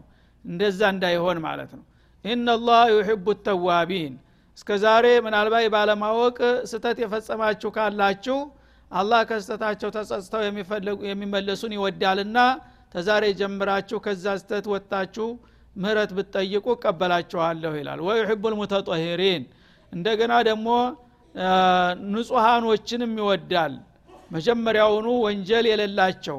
እንደዛ 0.44 0.80
እንዳይሆን 0.94 1.38
ማለት 1.44 1.70
ነው 1.78 1.84
ኢነላህ 2.24 2.82
ዩሕቡ 2.94 3.26
ተዋቢን። 3.46 4.14
እስከ 4.58 4.70
ዛሬ 4.82 5.06
ምናልባት 5.24 5.66
ባለማወቅ 5.74 6.38
ስተት 6.70 6.98
የፈጸማችሁ 7.02 7.70
ካላችሁ 7.76 8.38
አላህ 8.90 9.20
ከስተታቸው 9.28 9.90
ተጸጽተው 9.96 10.42
የሚመለሱን 11.10 11.72
ይወዳልና 11.76 12.38
ተዛሬ 12.94 13.24
ጀምራችሁ 13.40 13.98
ከዛ 14.04 14.34
ስተት 14.42 14.66
ወጥታችሁ 14.72 15.26
ምህረት 15.76 16.10
ብትጠይቁ 16.16 16.66
እቀበላችኋለሁ 16.74 17.72
ይላል። 17.80 18.00
ወዩሕቡ 18.06 18.42
ልሙተጠሂሪን። 18.52 19.42
እንደገና 19.92 20.32
ደግሞ 20.48 20.68
ንጹሃኖችንም 22.06 23.12
ይወዳል። 23.20 23.74
መጀመሪያውኑ 24.30 25.08
ወንጀል 25.24 25.64
የሌላቸው 25.70 26.38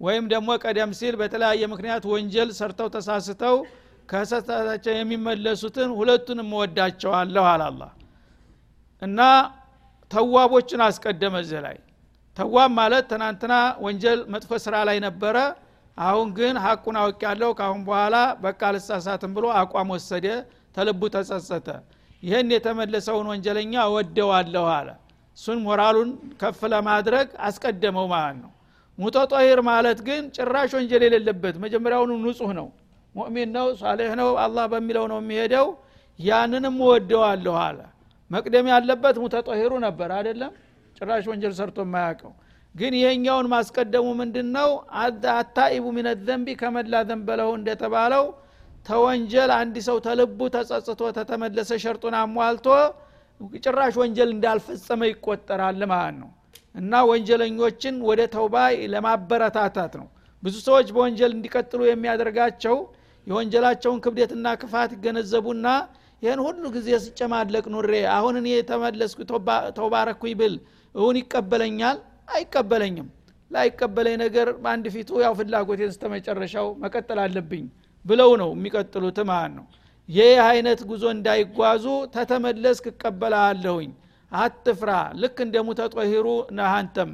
ወይም 0.00 0.24
ደግሞ 0.32 0.50
ቀደም 0.62 0.90
ሲል 0.98 1.14
በተለያየ 1.20 1.62
ምክንያት 1.72 2.04
ወንጀል 2.12 2.48
ሰርተው 2.58 2.88
ተሳስተው 2.94 3.56
ከሰታቸው 4.08 4.94
የሚመለሱትን 4.96 5.90
ሁለቱንም 5.98 6.50
እወዳቸዋለሁ 6.54 7.44
አላላ 7.52 7.82
እና 9.02 9.20
ተዋቦችን 10.10 10.80
አስቀደመ 10.86 11.34
እዚህ 11.44 11.60
ላይ። 11.66 11.76
ተዋብ 12.36 12.70
ማለት 12.78 13.04
ትናንትና 13.10 13.54
ወንጀል 13.84 14.20
መጥፎ 14.34 14.50
ስራ 14.64 14.76
ላይ 14.88 14.98
ነበረ 15.06 15.36
አሁን 15.98 16.28
ግን 16.38 16.54
ሀቁን 16.64 16.96
አውቅ 17.00 17.20
ያለው 17.26 17.50
ካአሁን 17.58 17.82
በኋላ 17.88 18.16
በቃ 18.44 18.60
ልሳሳትም 18.76 19.32
ብሎ 19.36 19.46
አቋም 19.60 19.90
ወሰደ 19.94 20.26
ተልቡ 20.76 21.02
ተጸጸተ። 21.14 21.68
ይህን 22.22 22.48
የተመለሰውን 22.54 23.26
ወንጀለኛ 23.32 23.74
እወደዋለሁ 23.88 24.64
አለ። 24.76 24.88
እሱን 25.38 25.58
ሞራሉን 25.66 26.10
ከፍ 26.40 26.60
ለማድረግ 26.72 27.28
አስቀደመው 27.46 28.06
ማለት 28.14 28.36
ነው። 28.42 28.50
ሙተጦሂር 28.98 29.60
ማለት 29.68 29.98
ግን 30.08 30.22
ጭራሽ 30.36 30.72
ወንጀል 30.78 31.02
የሌለበት 31.06 31.54
መጀመሪያውኑ 31.64 32.10
ንጹህ 32.24 32.50
ነው 32.58 32.66
ሙእሚን 33.14 33.50
ነው 33.56 33.66
ሳሌህ 33.80 34.12
ነው 34.20 34.30
አላህ 34.44 34.64
በሚለው 34.72 35.04
ነው 35.12 35.18
የሚሄደው። 35.22 35.66
ያንንም 36.18 36.76
እወደዋለሁ 36.82 37.54
አለ። 37.64 37.78
መቅደም 38.30 38.66
ያለበት 38.72 39.16
ሙተጦሂሩ 39.22 39.72
ነበር 39.86 40.10
አይደለም? 40.16 40.52
ጭራሽ 40.96 41.24
ወንጀል 41.30 41.52
ሰርቶ 41.58 41.78
የማያውቀው። 41.84 42.32
ግን 42.74 42.92
ይሄኛውን 42.98 43.46
ማስቀደሙ 43.52 44.06
ምንድን 44.20 44.48
ነው 44.56 44.70
አታኢቡ 45.34 45.84
ሚነ 45.96 46.08
ዘንቢ 46.26 46.48
ከመላ 46.60 47.02
ዘንበለሁ 47.08 47.50
እንደተባለው 47.58 48.24
ተወንጀል 48.86 49.50
አንድ 49.58 49.76
ሰው 49.86 49.98
ተልቡ 50.06 50.40
ተጸጽቶ 50.54 51.02
ተተመለሰ 51.18 51.70
ሸርጡን 51.84 52.16
አሟልቶ 52.20 52.66
ጭራሽ 53.64 53.94
ወንጀል 54.00 54.30
እንዳልፈጸመ 54.34 55.00
ይቆጠራል 55.10 55.80
ማለት 55.92 56.16
ነው። 56.22 56.30
እና 56.74 56.92
ወንጀለኞችን 57.10 57.94
ወደ 58.08 58.20
ተውባ 58.34 58.56
ለማበረታታት 58.94 59.92
ነው። 60.00 60.06
ብዙ 60.42 60.54
ሰዎች 60.66 60.88
በወንጀል 60.94 61.32
እንዲቀጥሉ 61.36 61.80
የሚያደርጋቸው 61.88 62.76
የወንጀላቸውን 63.26 64.00
ክብደትና 64.04 64.46
ክፋት 64.62 64.90
ይገነዘቡና 64.96 65.66
ይህን 66.22 66.40
ሁሉ 66.46 66.64
ጊዜ 66.74 66.88
ስጨማለቅ 67.04 67.64
ኑሬ 67.74 67.92
አሁን 68.14 68.34
እኔ 68.40 68.48
የተመለስኩ 68.52 69.18
ተውባረኩኝ 69.78 70.34
ብል 70.40 70.54
እውን 70.94 71.16
ይቀበለኛል? 71.20 71.96
አይቀበለኝም። 72.34 73.08
ላይቀበለኝ 73.50 74.14
ነገር 74.22 74.48
በአንድ 74.62 74.86
ፊቱ 74.94 75.10
ያው 75.24 75.32
ፍላጎቴን 75.38 75.90
ስተመጨረሻው 75.96 76.68
መቀጠል 76.82 77.18
አለብኝ 77.24 77.64
ብለው 78.04 78.30
ነው 78.40 78.50
የሚቀጥሉት 78.56 79.18
ማለት 79.30 79.52
ነው። 79.58 79.66
ይህ 80.08 80.38
አይነት 80.46 80.80
ጉዞ 80.88 81.04
እንዳይጓዙ 81.16 81.84
ተተመለስክ 82.14 82.86
እቀበላለሁኝ። 82.92 83.90
አትፍራ 84.32 84.90
ልክ 85.22 85.36
እንደ 85.44 85.56
ሙተጦሂሩ 85.66 86.26
ነሃንተም 86.58 87.10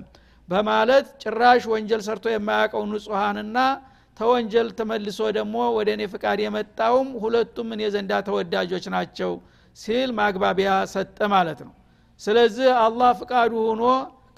በማለት 0.48 1.06
ጭራሽ 1.22 1.62
ወንጀል 1.72 2.02
ሰርቶ 2.06 2.26
የማያውቀው 2.32 2.82
ንጹሐንና 2.90 3.58
ተወንጀል 4.16 4.68
ተመልሶ 4.78 5.18
ደግሞ 5.36 5.56
ወደ 5.76 5.88
እኔ 5.96 6.02
ፍቃድ 6.12 6.38
የመጣውም 6.44 7.10
ሁለቱም 7.22 7.68
እኔ 7.74 7.82
ዘንዳ 7.94 8.12
ተወዳጆች 8.26 8.86
ናቸው 8.94 9.32
ሲል 9.76 10.10
ማግባቢያ 10.18 10.70
ሰጠ 10.92 11.18
ማለት 11.34 11.60
ነው። 11.66 11.74
ስለዚህ 12.20 12.70
አላህ 12.84 13.10
ፍቃዱ 13.20 13.52
ሆኖ 13.66 13.84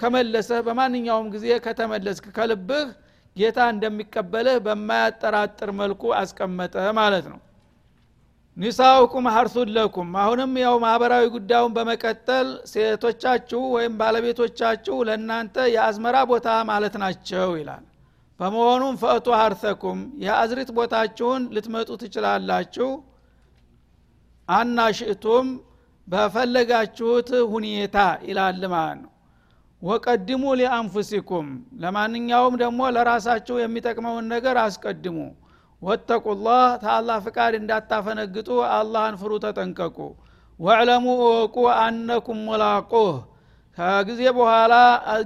ከመለሰህ 0.00 0.60
በማንኛውም 0.66 1.26
ጊዜ 1.34 1.46
ከተመለስክ 1.64 2.26
ከልብህ 2.36 2.86
ጌታ 3.36 3.58
እንደሚቀበልህ 3.72 4.56
በማያጠራጥር 4.64 5.70
መልኩ 5.78 6.12
አስቀመጠ 6.18 6.74
ማለት 6.98 7.26
ነው። 7.32 7.40
ኒሳኡኩም 8.56 9.26
ሀርሱን 9.34 9.68
ለኩም። 9.76 10.10
አሁንም 10.22 10.52
ያው 10.62 10.74
ማህበራዊ 10.82 11.24
ጉዳዩን 11.36 11.74
በመቀጠል 11.76 12.48
ሴቶቻችሁ 12.72 13.60
ወይም 13.76 13.94
ባለቤቶቻችሁ 14.00 14.96
ለእናንተ 15.08 15.64
የአዝመራ 15.74 16.16
ቦታ 16.30 16.48
ማለት 16.70 16.96
ናቸው 17.02 17.48
ይላል 17.60 17.84
በመሆኑም 18.42 18.94
ፈእቱ 19.00 19.26
ሀርተኩም 19.38 19.98
የአዝሪት 20.22 20.70
ቦታችሁን 20.76 21.42
ልትመጡ 21.54 21.90
ትችላላችሁ። 22.00 22.88
አናሽእቱም 24.48 25.48
በፈለጋችሁት 26.08 27.28
ሁኔታ 27.52 27.96
ይላል 28.28 28.62
ማለት 28.72 28.98
ነው። 29.02 29.10
ወቀድሙ 29.82 30.42
ሊአንፉሲኩም 30.58 31.46
ለማንኛውም 31.82 32.54
ደግሞ 32.62 32.80
ለራሳችሁ 32.96 33.56
የሚጠቅመውን 33.60 34.26
ነገር 34.34 34.56
አስቀድሙ። 34.64 35.18
ወተቁላህ 35.82 36.64
ተአላህ 36.82 37.18
ፍቃድ 37.26 37.54
እንዳታፈነግጡ 37.60 38.48
አላህን 38.72 39.16
ፍሩ 39.22 39.32
ተጠንቀቁ። 39.44 39.98
ወዕለሙ 40.60 41.06
እወቁ 41.20 41.56
አነኩም 41.78 42.40
ሙላቁህ 42.48 43.12
ከጊዜ 43.78 44.22
በኋላ 44.36 44.74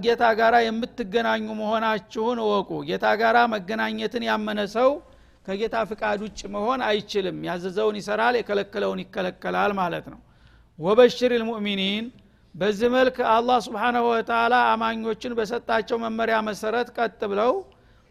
ጌታ 0.04 0.24
ጋራ 0.38 0.56
የምትገናኙ 0.64 1.46
መሆናችሁን 1.60 2.38
እወቁ። 2.44 2.70
ጌታ 2.88 3.06
ጋራ 3.20 3.38
መገናኘትን 3.54 4.24
ያመነ 4.28 4.60
ሰው 4.76 4.90
ከጌታ 5.46 5.76
ፍቃድ 5.90 6.20
ውጭ 6.26 6.40
መሆን 6.54 6.80
አይችልም። 6.88 7.36
ያዘዘውን 7.48 7.96
ይሰራል 8.00 8.34
የከለከለውን 8.38 9.02
ይከለከላል 9.04 9.72
ማለት 9.80 10.06
ነው። 10.12 10.20
ወበሽር 10.78 11.32
ልሙእሚኒን 11.34 12.06
በዚህ 12.54 12.88
መልክ 12.94 13.16
አላህ 13.34 13.58
ስብሓናሁ 13.66 14.04
ወተላ 14.12 14.54
አማኞችን 14.72 15.32
በሰጣቸው 15.38 15.96
መመሪያ 16.04 16.36
መሰረት 16.48 16.88
ቀጥ 16.98 17.20
ብለው 17.32 17.52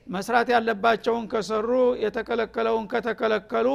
መስራት 0.08 0.48
ያለባቸውን 0.54 1.24
ከሰሩ 1.32 1.70
የተከለከለውን 2.04 2.86
ከተከለከሉ 2.92 3.68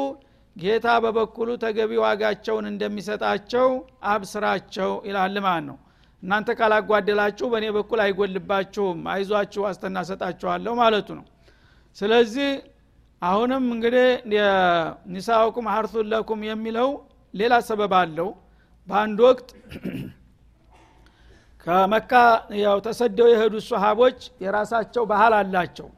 ጌታ 0.56 0.88
በበኩሉ 1.04 1.50
ተገቢ 1.62 1.92
ዋጋቸውን 2.04 2.66
እንደሚሰጣቸው 2.70 3.68
አብስራቸው 4.12 4.90
ይላል 5.08 5.36
ማለት 5.46 5.64
ነው 5.70 5.78
እናንተ 6.22 6.48
ካላጓደላችሁ 6.58 7.46
በእኔ 7.52 7.66
በኩል 7.76 8.00
አይጎልባችሁም 8.04 8.98
አይዟችሁ 9.12 9.60
ዋስትና 9.66 9.98
ሰጣችኋለሁ 10.08 10.72
ማለቱ 10.80 11.08
ነው። 11.18 11.26
ስለዚህ 11.96 12.50
አሁንም 13.22 13.64
እንግዲህ 13.74 14.08
ኒሳውኩም 15.14 15.66
ሀርቱን 15.72 16.06
ለኩም 16.12 16.40
የሚለው 16.48 16.90
ሌላ 17.34 17.54
ሰበብ 17.68 17.94
አለው። 18.00 18.28
በአንድ 18.88 19.18
ወቅት 19.26 19.48
ከመካ 21.64 22.12
ያው 22.60 22.78
ተሰደው 22.86 23.26
የሄዱ 23.30 23.54
ሰሃቦች 23.66 24.18
የራሳቸው 24.44 25.04
ባህል 25.10 25.34
አላቸው። 25.40 25.88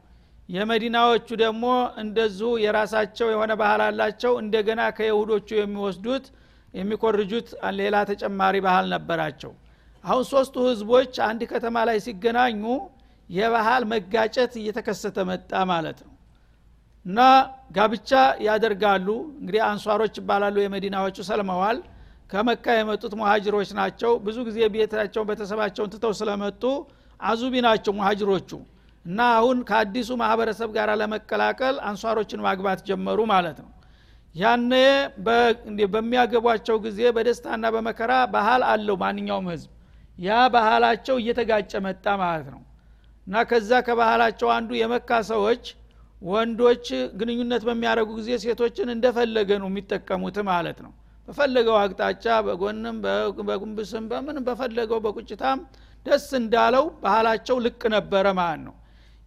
የመዲናዎቹ 0.49 1.27
ደግሞ 1.43 1.65
እንደዚሁ 2.01 2.49
የራሳቸው 2.63 3.27
የሆነ 3.33 3.51
ባህል 3.61 3.81
አላቸው። 3.85 4.33
እንደገና 4.43 4.81
ከይሁዶቹ 4.97 5.47
የሚወስዱት 5.57 6.25
የሚኮርጁት 6.73 7.47
ሌላ 7.79 7.95
ተጨማሪ 8.11 8.55
ባህል 8.67 8.85
ነበራቸው 8.93 9.51
አሁን 10.03 10.23
ሶስቱ 10.31 10.55
ህዝቦች 10.67 11.13
አንድ 11.27 11.41
ከተማ 11.51 11.75
ላይ 11.89 11.97
ሲገናኙ 12.05 12.63
የባህል 13.29 13.83
መጋጨት 13.91 14.53
እየተከሰተ 14.61 15.17
መጣ 15.29 15.51
ማለት 15.71 15.99
ነው። 16.05 16.11
እና 17.05 17.19
ጋብቻ 17.75 18.11
ያደርጋሉ። 18.47 19.07
እንግዲህ 19.39 19.61
አንሷሮች 19.69 20.15
ይባላሉ 20.19 20.55
የመዲናዎቹ 20.61 21.17
ሰልመዋል 21.29 21.77
ከመካ 22.29 22.65
የመጡት 22.77 23.13
ሙሀጅሮች 23.19 23.69
ናቸው። 23.79 24.11
ብዙ 24.25 24.37
ጊዜ 24.47 24.59
ቤታቸውን 24.75 25.27
ቤተሰባቸውን 25.31 25.91
ትተው 25.93 26.13
ስለመጡ 26.19 26.63
አዙቢ 27.21 27.53
ናቸው 27.65 27.93
ሙሀጅሮቹ 27.97 28.49
እና 29.05 29.19
አሁን 29.37 29.57
ከአዲሱ 29.69 30.09
ማህበረሰብ 30.21 30.69
ጋር 30.77 30.89
ለመቀላቀል 31.01 31.77
አንሷሮችን 31.89 32.43
ማግባት 32.45 32.81
ጀመሩ 32.89 33.19
ማለት 33.33 33.57
ነው። 33.63 33.69
ያነ 34.35 34.71
በሚያገቧቸው 35.93 36.77
ጊዜ 36.85 36.99
በደስታና 37.17 37.65
በመከራ 37.75 38.13
ባህል 38.33 38.61
አለው 38.71 38.95
ማንኛውም 39.03 39.49
ህዝብ 39.53 39.72
ያ 40.17 40.39
ባህላቸው 40.53 41.15
እየተጋጨ 41.21 41.71
መጣ 41.85 42.05
ማለት 42.21 42.47
ነው። 42.53 42.61
እና 43.27 43.43
ከዛ 43.49 43.71
ከባህላቸው 43.87 44.49
አንዱ 44.55 44.71
የመካ 44.79 45.19
ሰዎች 45.31 45.63
ወንዶች 46.21 46.87
ግንኙነት 47.19 47.63
በሚያደርጉ 47.67 48.09
ጊዜ 48.19 48.29
ሴቶችን 48.43 48.89
እንደፈለገ 48.95 49.49
ነው 49.61 49.69
የሚጠቀሙት 49.71 50.37
ማለት 50.49 50.77
ነው። 50.85 50.91
በፈለገው 51.27 51.75
አቅጣጫ 51.81 52.25
በጎንም 52.47 52.97
በጉንብስም 53.47 54.05
በምንም 54.11 54.43
በፈለገው 54.47 54.99
በቁጭታም 55.05 55.59
ደስ 56.05 56.27
እንዳለው 56.41 56.85
ባህላቸው 57.03 57.57
ልቅ 57.65 57.81
ነበረ 57.95 58.25
ማለት 58.39 58.61
ነው። 58.67 58.75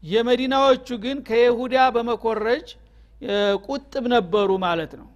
የመዲናዎቹ 0.02 0.88
ግን 1.04 1.18
ከይሁዳ 1.28 1.76
በመኮረጅ 1.94 2.66
ቁጥብ 3.68 4.04
ነበሩ 4.14 4.50
ማለት 4.64 4.92
ነው። 5.00 5.08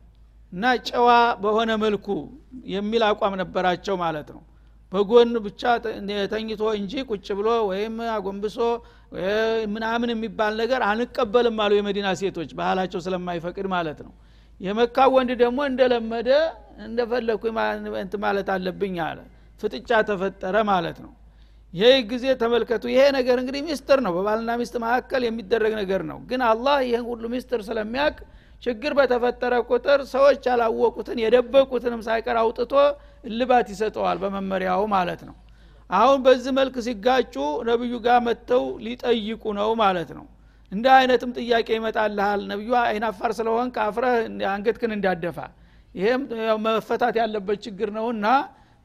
እና 0.52 0.64
ጨዋ 0.88 1.09
በሆነ 1.42 1.70
መልኩ 1.83 2.06
የሚል 2.72 3.02
አቋም 3.09 3.35
ነበራቸው 3.40 3.96
ማለት 4.04 4.28
ነው 4.37 4.40
በጎን 4.92 5.33
ብቻ 5.44 5.62
ተኝቶ 6.33 6.62
እንጂ 6.79 6.92
ቁጭ 7.11 7.26
ብሎ 7.38 7.48
ወይም 7.68 7.96
አጎንብሶ 8.14 8.57
ምናምን 9.74 10.11
የሚባል 10.14 10.53
ነገር 10.62 10.81
አንቀበልም 10.88 11.59
አሉ 11.64 11.72
የመዲና 11.79 12.09
ሴቶች 12.20 12.50
ባህላቸው 12.59 13.00
ስለማይፈቅድ 13.07 13.66
ማለት 13.74 14.00
ነው። 14.07 14.12
የመካ 14.61 15.07
ወንድ 15.14 15.31
ደግሞ 15.42 15.59
እንደለመደ 15.70 16.31
እንደፈለግኩ 16.87 17.44
እንት 18.03 18.14
ማለት 18.24 18.48
አለብኝ 18.55 18.96
አለ። 19.07 19.18
ፍጥጫ 19.61 19.90
ተፈጠረ 20.09 20.57
ማለት 20.70 20.98
ነው። 21.05 21.12
ይህ 21.74 21.96
ጊዜ 22.11 22.26
ተመልከቱ። 22.40 22.85
ይሄ 22.92 23.03
ነገር 23.16 23.37
እንግዲህ 23.42 23.61
ሚስጥር 23.66 23.98
ነው። 24.07 24.12
በባልና 24.16 24.50
ሚስት 24.61 24.74
መካከል 24.85 25.22
የሚደረግ 25.26 25.72
ነገር 25.81 26.03
ነው። 26.11 26.18
ግን 26.31 26.40
አላህ 26.48 26.76
ይህን 26.87 27.05
ሁሉ 27.11 27.24
ሚስጥር 27.35 27.61
ስለሚያውቅ 27.68 28.18
ችግር 28.62 28.92
በተፈጠረ 28.99 29.55
ቁጥር 29.68 30.01
ሰዎች 30.12 30.42
ያላወቁትን 30.49 31.18
የደበቁትንም 31.23 32.03
ሳይቀር 32.07 32.37
አውጥቶ 32.40 32.73
እልባት 33.25 33.68
ይሰጠዋል 33.73 34.18
በመመሪያው 34.23 34.83
ማለት 34.94 35.23
ነው። 35.29 35.37
አሁን 35.90 36.18
በዚህ 36.27 36.53
መልክ 36.59 36.77
ሲጋጩ 36.87 37.35
ነብዩ 37.68 37.92
ጋር 38.05 38.18
መጥተው 38.27 38.64
ሊጠይቁ 38.85 39.42
ነው 39.59 39.70
ማለት 39.83 40.11
ነው። 40.18 40.27
እንደ 40.73 40.87
አይነትም 40.96 41.31
ጥያቄ 41.38 41.68
ይመጣልሃል። 41.79 42.40
ነቢዩ 42.51 42.73
አይናፋር 42.83 43.33
ስለሆን 43.38 43.70
አፍረህ 43.87 44.14
አንገትክን 44.53 44.92
እንዳደፋ 44.96 45.38
ይሄም 45.94 46.23
መፈታት 46.66 47.14
ያለበት 47.20 47.59
ችግር 47.64 47.88
ነውና 47.96 48.27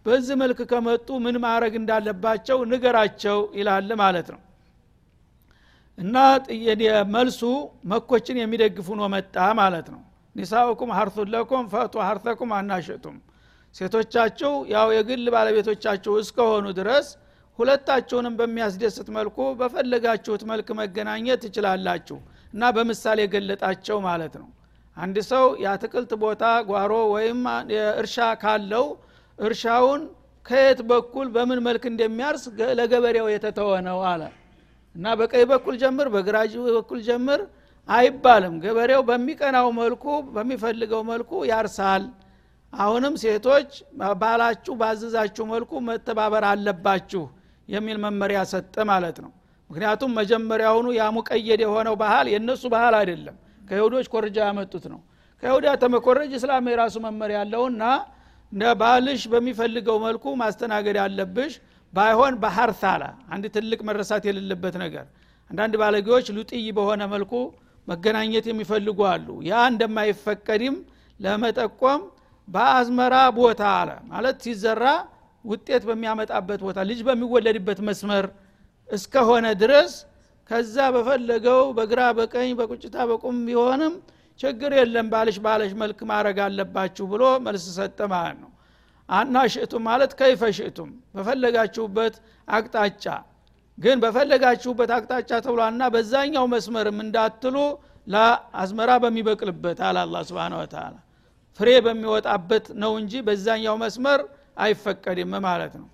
በዚህ 0.05 0.35
መልክ 0.41 0.59
ከመጡ 0.71 1.07
ምን 1.23 1.35
ማድረግ 1.43 1.73
እንዳለባቸው 1.79 2.57
ንገራቸው 2.71 3.37
ይላል 3.59 3.89
ማለት 4.01 4.27
ነው 4.33 4.39
እና 5.97 6.15
መልሱ 7.15 7.41
መኮችን 7.91 8.39
የሚደግፉ 8.41 8.87
ነው 8.99 9.07
መጣ 9.13 9.35
ማለት 9.59 9.87
ነው። 9.93 10.01
ኒሳኡኩም 10.35 10.89
ሀርቱን 10.97 11.29
ለኩም 11.33 11.65
ፈቱ 11.73 11.93
ሀርተኩም 12.07 12.51
አናሽጡም 12.57 13.17
ሴቶቻችሁ 13.75 14.51
ያው 14.73 14.87
የግል 14.95 15.25
ባለቤቶቻችሁ 15.35 16.13
እስከሆኑ 16.21 16.65
ድረስ 16.79 17.07
ሁለታችሁንም 17.59 18.33
በሚያስደስት 18.39 19.07
መልኩ 19.17 19.37
በፈለጋችሁት 19.59 20.41
መልክ 20.51 20.67
መገናኘት 20.79 21.41
ትችላላችሁ 21.45 22.17
እና 22.53 22.71
በምሳሌ 22.75 23.19
የገለጣቸው 23.25 23.97
ማለት 24.07 24.33
ነው። 24.41 24.47
አንድ 24.97 25.17
ሰው 25.29 25.45
የአትክልት 25.63 26.11
ቦታ 26.21 26.43
ጓሮ 26.69 26.93
ወይም 27.15 27.39
እርሻ 28.01 28.27
ካለው 28.43 28.85
እርሻውን 29.39 30.01
ከየት 30.45 30.79
በኩል 30.89 31.27
በምን 31.35 31.59
መልክ 31.67 31.83
እንደሚያርስ 31.91 32.43
ለገበሬው 32.79 33.27
የተተወ 33.33 33.71
ነው 33.87 33.99
አለ 34.11 34.21
እና 34.95 35.05
በቀኝ 35.19 35.43
በኩል 35.51 35.75
ጀምር 35.81 36.07
በግራጅ 36.13 36.53
በኩል 36.69 36.99
ጀምር 37.07 37.41
አይባልም። 37.89 38.53
ገበሬው 38.63 39.01
በሚቀናው 39.09 39.67
መልኩ 39.79 40.03
በሚፈልገው 40.35 41.01
መልኩ 41.09 41.31
ያርሳል። 41.49 42.05
አሁንም 42.73 43.13
ሴቶች 43.23 43.71
ባላችሁ 44.21 44.73
ባዘዛችሁ 44.79 45.43
መልኩ 45.51 45.71
መተባበር 45.87 46.45
አለባችሁ 46.49 47.23
የሚል 47.69 47.97
መመሪያ 48.05 48.39
ሰጠ 48.51 48.75
ማለት 48.89 49.17
ነው። 49.25 49.31
ምክንያቱም 49.69 50.11
መጀመሪያውኑ 50.19 50.87
ያ 50.97 51.05
ሙቀየድ 51.15 51.61
የሆነው 51.63 51.95
ባህል 52.01 52.25
የእነሱ 52.33 52.63
ባህል 52.73 52.95
አይደለም። 52.99 53.37
ከይሁዶች 53.61 54.07
ኮርጃ 54.13 54.37
ያመጡት 54.49 54.85
ነው። 54.93 54.99
ከይሁዳ 55.43 55.67
ተመኮረጅ 55.81 56.31
እስላም 56.39 56.67
የራሱ 56.71 56.95
መመሪያ 57.05 57.37
ያለውና 57.41 57.83
ባልሽ 58.81 59.21
በሚፈልገው 59.31 59.97
መልኩ 60.03 60.35
ማስተናገድ 60.41 60.97
ያለብሽ 61.01 61.53
ባይሆን 61.95 62.33
ባህርት 62.43 62.81
አለ 62.91 63.03
አንድ 63.33 63.45
ትልቅ 63.55 63.79
መረሳት 63.89 64.23
የሌለበት 64.29 64.75
ነገር። 64.83 65.05
አንዳንድ 65.51 65.73
ባለጌዎች 65.81 66.27
ሉጥይ 66.37 66.65
በሆነ 66.77 67.01
መልኩ 67.13 67.33
መገናኘት 67.87 68.45
የሚፈልጉ 68.49 68.99
አሉ። 69.11 69.27
ያ 69.49 69.61
እንደማይፈቀድም 69.71 70.75
ለመጠቆም 71.19 72.01
በአዝመራ 72.47 73.15
ቦታ 73.37 73.61
አለ። 73.79 73.91
ማለት 74.11 74.37
ሲዘራ 74.45 74.83
ውጤት 75.45 75.83
በሚያመጣበት 75.89 76.59
ቦታ 76.67 76.79
ልጅ 76.89 76.99
በሚወለድበት 77.07 77.79
መስመር 77.87 78.25
እስከሆነ 78.89 79.45
ድረስ 79.61 79.93
ከዛ 80.49 80.75
በፈለገው 80.95 81.61
በግራ 81.77 82.01
በቀኝ 82.17 82.49
በቁጭታ 82.59 82.97
በቁም 83.09 83.37
ቢሆንም 83.47 83.93
ችግር 84.39 84.71
የለም 84.79 85.07
ባልሽ 85.11 85.37
ባለሽ 85.45 85.71
መልክ 85.81 85.99
ማድረግ 86.09 86.37
አለባችሁ 86.45 87.05
ብሎ 87.11 87.23
መልስ 87.45 87.65
ሰጠ 87.77 87.99
ማለት 88.13 88.37
ነው 88.43 88.49
አና 89.09 89.35
ሽእቱም 89.53 89.83
ማለት 89.87 90.11
ከይፈ 90.19 90.41
ሽእቱም 90.57 90.91
በፈለጋችሁበት 91.15 92.15
አቅጣጫ። 92.47 93.05
ግን 93.77 93.97
በፈለጋችሁበት 94.03 94.91
አቅጣጫ 94.97 95.31
ተብሏና 95.45 95.83
በዛኛው 95.93 96.45
መስመርም 96.53 96.99
እንዳትሉ 97.05 97.55
ለአዝመራ 98.07 98.91
በሚበቅልበት 99.03 99.79
አለ 99.87 99.97
አላ 100.03 100.15
ስብን 100.29 100.53
ወተላ 100.59 100.93
ፍሬ 101.59 101.69
በሚወጣበት 101.85 102.65
ነው 102.81 102.93
እንጂ 103.01 103.13
በዛኛው 103.27 103.75
መስመር 103.83 104.21
አይፈቀድም 104.63 105.33
ማለት 105.47 105.73
ነው። 105.81 105.87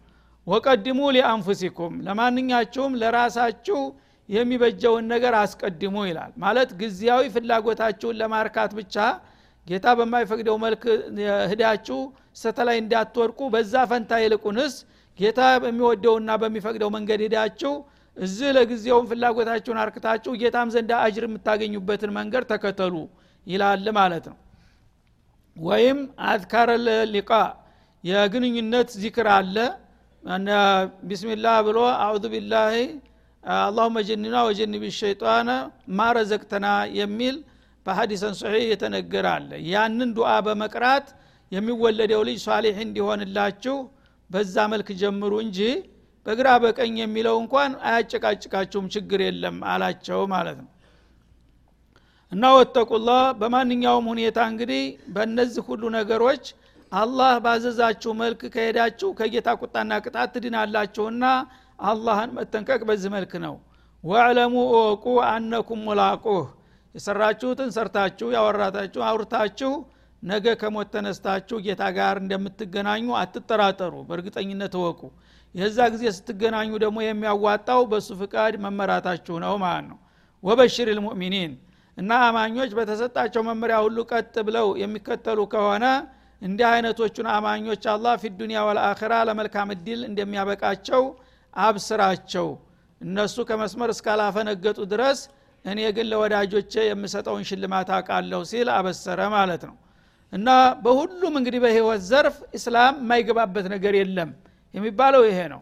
ወቀድሙ 0.47 0.99
ሊአንፉሲኩም 1.15 1.93
ለማንኛችሁም 2.05 2.93
ለራሳችሁ 3.01 3.79
የሚበጀውን 4.29 5.05
ነገር 5.13 5.33
አስቀድሙ 5.41 5.95
ይላል። 6.09 6.31
ማለት 6.43 6.69
ጊዜያዊ 6.81 7.23
ፍላጎታችሁን 7.35 8.17
ለማርካት 8.21 8.71
ብቻ 8.79 8.95
ጌታ 9.67 9.87
በማይፈቅደው 9.99 10.55
መልክ 10.63 10.83
ህዳችሁ 11.51 11.99
ሰተላይ 12.41 12.77
እንዳትወድቁ 12.81 13.39
በዛ 13.53 13.73
ፈንታ 13.91 14.19
ይልቁንስ 14.23 14.75
ጌታ 15.19 15.41
በሚወደውና 15.63 16.31
በሚፈቅደው 16.41 16.89
መንገድ 16.95 17.21
ሄዳችሁ 17.25 17.73
እዚህ 18.17 18.49
ለጊዜውም 18.55 19.05
ፍላጎታችሁን 19.09 19.79
አርክታችሁ 19.83 20.31
ጌታም 20.41 20.69
ዘንድ 20.73 20.91
አጅር 20.99 21.25
የምታገኙበትን 21.27 22.11
መንገድ 22.17 22.43
ተከተሉ 22.51 22.95
ይላል 23.47 23.85
ማለት 23.97 24.25
ነው። 24.31 24.37
ወይም 25.57 25.99
አዝካረ 26.31 26.69
ሊቃ 27.13 27.31
የግንኙነት 28.03 28.89
ዚክር 29.01 29.27
አለ። 29.37 29.55
ቢስሚላህ 31.09 31.55
ብሎ 31.67 31.77
አዑዙ 32.01 32.25
ቢላህ 32.33 32.73
አላሁመ 33.43 33.97
ጀኒና 34.07 34.37
ወጀኒብ 34.47 34.83
ሸይጣነ 34.99 35.49
ማረዘቅተና 35.99 36.67
የሚል 36.99 37.37
በሀዲሰን 37.85 38.35
ሶሒህ 38.39 38.65
የተነገረ 38.69 39.25
አለ። 39.35 39.51
ያንን 39.71 40.09
ዱዓ 40.17 40.31
በመቅራት 40.45 41.07
የሚወለደው 41.51 42.21
ልጅ 42.27 42.37
ሷሊሕ 42.45 42.77
እንዲሆንላችሁ 42.85 43.77
በዛ 44.29 44.55
መልክ 44.73 44.89
ጀምሩ 45.01 45.33
እንጂ 45.45 45.59
በግራ 46.25 46.47
በቀኝ 46.63 46.95
የሚለው 47.01 47.35
እንኳን 47.43 47.71
አያጨቃጭቃችሁም 47.87 48.85
ችግር 48.95 49.19
የለም 49.25 49.57
አላቸው 49.71 50.19
ማለት 50.33 50.57
ነው። 50.61 50.69
እና 52.31 52.51
ወተቁላህ 52.57 53.23
በማንኛውም 53.39 54.05
ሁኔታ 54.11 54.39
እንግዲህ 54.51 54.83
በእነዚህ 55.15 55.63
ሁሉ 55.69 55.83
ነገሮች 55.97 56.43
አላህ 56.91 57.33
ባዘዛችሁ 57.43 58.11
መልክ 58.21 58.41
ከሄዳችሁ 58.53 59.09
ከጌታ 59.19 59.49
ቁጣና 59.61 59.99
ቅጣት 60.05 60.29
ትድናላችሁና 60.35 61.25
አላህን 61.83 62.31
መጠንቀቅ 62.37 62.81
በዚህ 62.89 63.11
መልክ 63.15 63.33
ነው። 63.45 63.55
ወዕለሙ 64.03 64.53
እወቁ 64.71 65.03
አነኩም 65.27 65.81
ሙላቁህ 65.87 66.45
የሰራችሁትን 66.95 67.69
ሰርታችሁ 67.75 68.27
ያወራታችሁ 68.35 69.01
አውርታችሁ 69.09 69.71
ነገ 70.23 70.45
ከሞት 70.61 70.87
ተነስታችሁ 70.93 71.57
ጌታ 71.65 71.83
ጋር 71.97 72.15
እንደምትገናኙ 72.21 73.05
አትጠራጠሩ። 73.19 73.93
በእርግጠኝነት 74.07 74.73
እወቁ። 74.79 74.99
የዛ 75.55 75.77
ጊዜ 75.93 76.03
ስትገናኙ 76.17 76.69
ደግሞ 76.83 76.97
የሚያዋጣው 77.03 77.81
በእሱ 77.91 78.09
ፍቃድ 78.21 78.53
መመራታችሁ 78.65 79.35
ነው 79.45 79.55
ማለት 79.63 79.85
ነው። 79.89 79.97
ወበሽር 80.43 80.89
ልሙእሚኒን 80.97 81.53
እና 81.97 82.11
አማኞች 82.27 82.71
በተሰጣቸው 82.77 83.41
መመሪያ 83.49 83.77
ሁሉ 83.85 83.99
ቀጥ 84.11 84.35
ብለው 84.47 84.67
የሚከተሉ 84.81 85.39
ከሆነ 85.53 85.85
እንዲህ 86.41 86.67
አይነቶቹን 86.69 87.27
አማኞች 87.33 87.83
አላህ 87.93 88.13
ፊ 88.21 88.31
ዱኒያ 88.37 88.59
ወልአኸራ 88.67 89.13
ለመልካም 89.29 89.69
እድል 89.75 90.01
እንደሚያበቃቸው 90.07 91.03
አብስራቸው። 91.53 92.47
እነሱ 93.01 93.35
ከመስመር 93.49 93.89
እስካላፈነገጡ 93.93 94.79
ድረስ 94.93 95.19
እኔ 95.65 95.79
ግን 95.95 96.05
ለወዳጆቼ 96.11 96.73
የምሰጠውን 96.85 97.43
ሽልማት 97.49 97.89
አውቃለሁ 97.95 98.39
ሲል 98.51 98.69
አበሰረ 98.75 99.19
ማለት 99.35 99.63
ነው። 99.69 99.75
እና 100.33 100.49
በሁሉም 100.83 101.33
እንግዲህ 101.39 101.59
በህይወት 101.65 102.01
ዘርፍ 102.09 102.37
እስላም 102.57 102.93
የማይገባበት 103.01 103.65
ነገር 103.73 103.93
የለም 103.99 104.29
የሚባለው 104.73 105.23
ይሄ 105.29 105.39
ነው። 105.53 105.61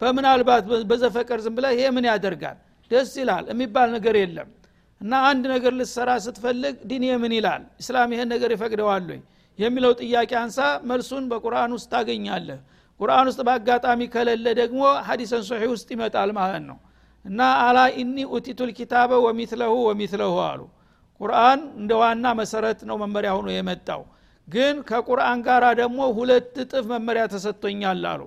በምናልባት 0.00 0.62
በዘፈቀር 0.90 1.40
ዝም 1.44 1.54
ብለ 1.58 1.66
ይሄ 1.74 1.82
ምን 1.96 2.06
ያደርጋል? 2.10 2.56
ደስ 2.90 3.10
ይላል 3.20 3.44
የሚባል 3.52 3.88
ነገር 3.96 4.14
የለም። 4.22 4.48
እና 5.00 5.12
አንድ 5.28 5.44
ነገር 5.54 5.72
ልሰራ 5.80 6.10
ስትፈልግ 6.24 6.74
ዲን 6.90 7.04
ምን 7.22 7.32
ይላል? 7.38 7.62
እስላም 7.82 8.10
ይሄን 8.14 8.28
ነገር 8.34 8.50
ይፈቅደዋል 8.54 9.08
የሚለው 9.58 9.92
ጥያቄ 10.00 10.30
አንሳ 10.42 10.58
መልሱን 10.90 11.24
በቁርአን 11.32 11.72
ውስጥ 11.76 11.88
ታገኛለህ። 11.94 12.60
ቁርአን 13.00 13.26
ውስጥ 13.30 13.40
በአጋጣሚ 13.46 14.00
ከሌለ 14.14 14.46
ደግሞ 14.60 14.80
ሀዲሰን 15.08 15.42
ሶሒ 15.48 15.62
ውስጥ 15.72 15.88
ይመጣል 15.94 16.30
ማለት 16.38 16.62
ነው 16.68 16.76
እና 17.24 17.40
አላ 17.64 17.78
ኢኒ 17.98 18.16
ኡቲቱ 18.32 18.60
ልኪታበ 18.68 19.10
ወሚትለሁ 19.24 19.74
ወሚትለሁ 19.88 20.34
አሉ። 20.46 20.60
ቁርአን 21.20 21.60
እንደ 21.80 21.92
ዋና 22.00 22.26
መሰረት 22.38 22.80
ነው 22.88 22.96
መመሪያ 23.02 23.30
ሆኖ 23.36 23.48
የመጣው። 23.52 24.02
ግን 24.48 24.76
ከቁርአን 24.88 25.38
ጋር 25.46 25.64
ደግሞ 25.80 26.00
ሁለት 26.16 26.54
እጥፍ 26.62 26.84
መመሪያ 26.92 27.24
ተሰጥቶኛል 27.32 28.02
አሉ። 28.12 28.22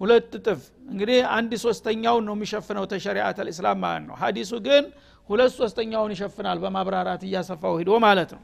ሁለት 0.00 0.30
እጥፍ 0.38 0.60
እንግዲህ 0.90 1.18
አንድ 1.36 1.52
ሶስተኛውን 1.64 2.24
ነው 2.28 2.34
የሚሸፍነው 2.36 2.84
ተሸሪአት 2.92 3.38
ልእስላም 3.46 3.78
ማለት 3.84 4.04
ነው። 4.08 4.16
ሀዲሱ 4.22 4.52
ግን 4.66 4.84
ሁለት 5.28 5.52
ሶስተኛውን 5.58 6.12
ይሸፍናል 6.14 6.58
በማብራራት 6.62 7.22
እያሰፋው 7.28 7.74
ሂዶ 7.80 7.90
ማለት 8.06 8.30
ነው። 8.36 8.42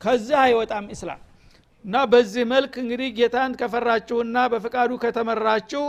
ከዚህ 0.00 0.36
አይወጣም 0.44 0.86
ኢስላም። 0.94 1.20
እና 1.84 1.96
በዚህ 2.12 2.44
መልክ 2.52 2.74
እንግዲህ 2.82 3.08
ጌታን 3.18 3.52
ከፈራችሁና 3.60 4.36
በፍቃዱ 4.52 4.90
ከተመራችሁ 5.02 5.84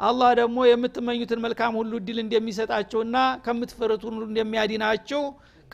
አላህ 0.00 0.30
ደግሞ 0.38 0.58
የምትመኙትን 0.66 1.40
መልካም 1.44 1.72
ሁሉ 1.80 1.92
እድል 2.00 2.18
እንደሚሰጣችሁና 2.22 3.16
ከምትፈሩት 3.44 4.02
ሁሉ 4.08 4.20
እንደሚያዲናችሁ 4.28 5.22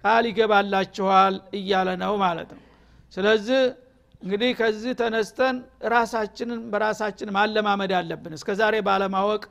ቃል 0.01 0.25
ይገባላችኋል 0.31 1.35
እያለ 1.59 1.89
ነው 2.03 2.15
ማለት 2.25 2.51
ነው። 2.57 2.63
ስለዚህ 3.13 3.61
እንግዲህ 4.23 4.51
ከዚህ 4.59 4.93
ተነስተን 5.01 5.57
ራሳችንን 5.95 6.61
በራሳችን 6.73 7.29
ማለማመድ 7.37 7.93
አለብን። 7.99 8.35
እስከ 8.39 8.51
ዛሬ 8.61 8.75
ባለማወቅ 8.89 9.43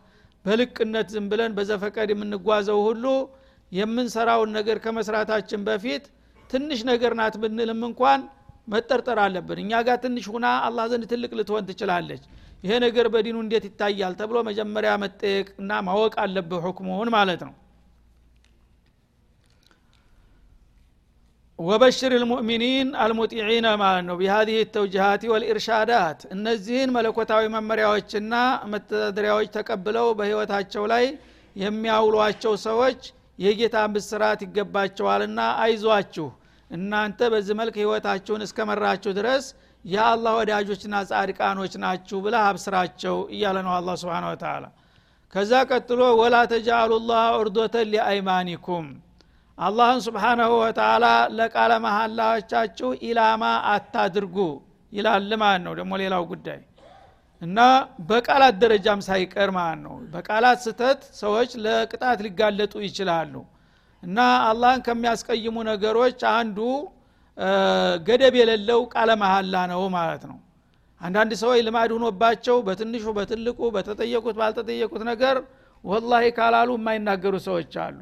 በልቅነት 0.46 1.08
ዝም 1.14 1.26
ብለን 1.32 1.52
በዘፈቀድ 1.58 2.10
የምንጓዘው 2.14 2.80
ሁሉ 2.88 3.06
የምንሰራውን 3.72 4.50
ነገር 4.58 4.78
ከመስራታችን 4.84 5.62
በፊት 5.68 6.04
ትንሽ 6.50 6.80
ነገር 6.92 7.14
ናት 7.20 7.36
ብንልም 7.44 7.82
እንኳን 7.90 8.20
መጠርጠር 8.68 9.20
አለብን። 9.24 9.60
እኛ 9.64 9.82
ጋር 9.88 9.98
ትንሽ 10.04 10.26
ሁና 10.34 10.48
አላህ 10.68 10.86
ዘንድ 10.92 11.06
ትልቅ 11.12 11.32
ልትሆን 11.40 11.66
ትችላለች 11.70 12.24
ይሄ 12.64 12.74
ነገር 12.84 13.06
በዲኑ 13.14 13.38
እንዴት 13.44 13.66
ይታያል 13.70 14.14
ተብሎ 14.20 14.38
መጀመሪያ 14.48 14.92
መጠየቅ 15.04 15.48
እና 15.60 15.82
ማወቅ 15.88 16.14
አለብህ 16.24 16.64
ሁክሙን 16.68 17.10
ማለት 17.16 17.42
ነው። 17.48 17.54
ወበሽር 21.60 22.14
ልሙእሚኒን 22.22 22.88
አልሙጢዒነ 23.02 23.68
ማለት 23.82 24.04
ነው። 24.08 24.16
ቢሃዚህ 24.22 24.58
ተውጅሃቲ 24.74 25.22
ወልኢርሻዳት። 25.32 26.20
እነዚህን 26.36 26.94
መለኮታዊ 26.96 27.44
መመሪያዎችና 27.54 28.34
መተዳደሪያዎች 28.72 29.50
ተቀብለው 29.56 30.08
በህይወታቸው 30.20 30.86
ላይ 30.94 31.06
የሚያውሏቸው 31.56 32.56
ሰዎች 32.66 33.00
የጌታ 33.40 33.78
ብስራት 33.94 34.42
ይገባቸዋልና 34.46 35.40
አይዟችሁ። 35.64 36.28
እናንተ 36.72 37.20
በዚህ 37.32 37.56
መልክ 37.60 37.76
ህይወታችሁን 37.82 38.44
እስከመራችሁ 38.46 39.12
ድረስ 39.18 39.46
የአላህ 39.86 40.34
ወዳጆችና 40.40 40.96
ጻድቃኖች 41.10 41.74
ናችሁ 41.84 42.18
ብለ 42.26 42.36
አብስራቸው 42.46 43.18
እያለ 43.34 43.58
ነው 43.66 43.74
አላ 43.76 43.90
ስብን 44.02 44.26
ወተላ 44.30 44.66
ከዛ 45.34 45.52
ቀጥሎ 45.70 46.02
ወላ 46.20 46.36
ተጃአሉ 46.52 46.92
ላህ 47.10 47.26
ዑርዶተን 47.38 47.88
ሊአይማኒኩም። 47.94 48.86
አላህን 49.58 50.00
ስብሓናሁ 50.06 50.52
ወተላ 50.62 51.06
ለቃለ 51.38 51.74
መሐላዎቻችሁ 51.86 52.90
ኢላማ 53.08 53.44
አታድርጉ 53.74 54.38
ይላል 54.94 55.30
ማለት 55.44 55.62
ነው። 55.66 55.74
ደግሞ 55.80 55.94
ሌላው 56.02 56.24
ጉዳይ 56.32 56.60
እና 57.42 57.60
በቃላት 58.10 58.56
ደረጃም 58.62 59.00
ሳይቀር 59.08 59.50
ማለት 59.58 59.80
ነው። 59.86 59.96
በቃላት 60.14 60.60
ስተት 60.66 61.02
ሰዎች 61.20 61.52
ለቅጣት 61.66 62.20
ሊጋለጡ 62.26 62.74
ይችላሉ። 62.86 63.34
እና 64.04 64.20
አላህን 64.50 64.82
ከሚያስቀይሙ 64.88 65.56
ነገሮች 65.70 66.20
አንዱ 66.34 66.60
ገደብ 68.08 68.36
የሌለው 68.40 68.82
ቃለ 68.94 69.12
መሐላ 69.22 69.56
ነው 69.72 69.82
ማለት 69.96 70.24
ነው። 70.30 70.38
አንዳንድ 71.02 71.32
ሰዎች 71.42 71.60
ልማድ 71.68 71.92
ሁኖባቸው 71.96 72.58
በትንሹ 72.68 73.06
በትልቁ 73.18 73.60
በተጠየቁት 73.76 74.36
ባልተጠየቁት 74.40 75.04
ነገር 75.10 75.38
ወላሂ 75.84 76.26
ካላሉ 76.38 76.70
የማይናገሩ 76.78 77.34
ሰዎች 77.48 77.74
አሉ። 77.84 78.00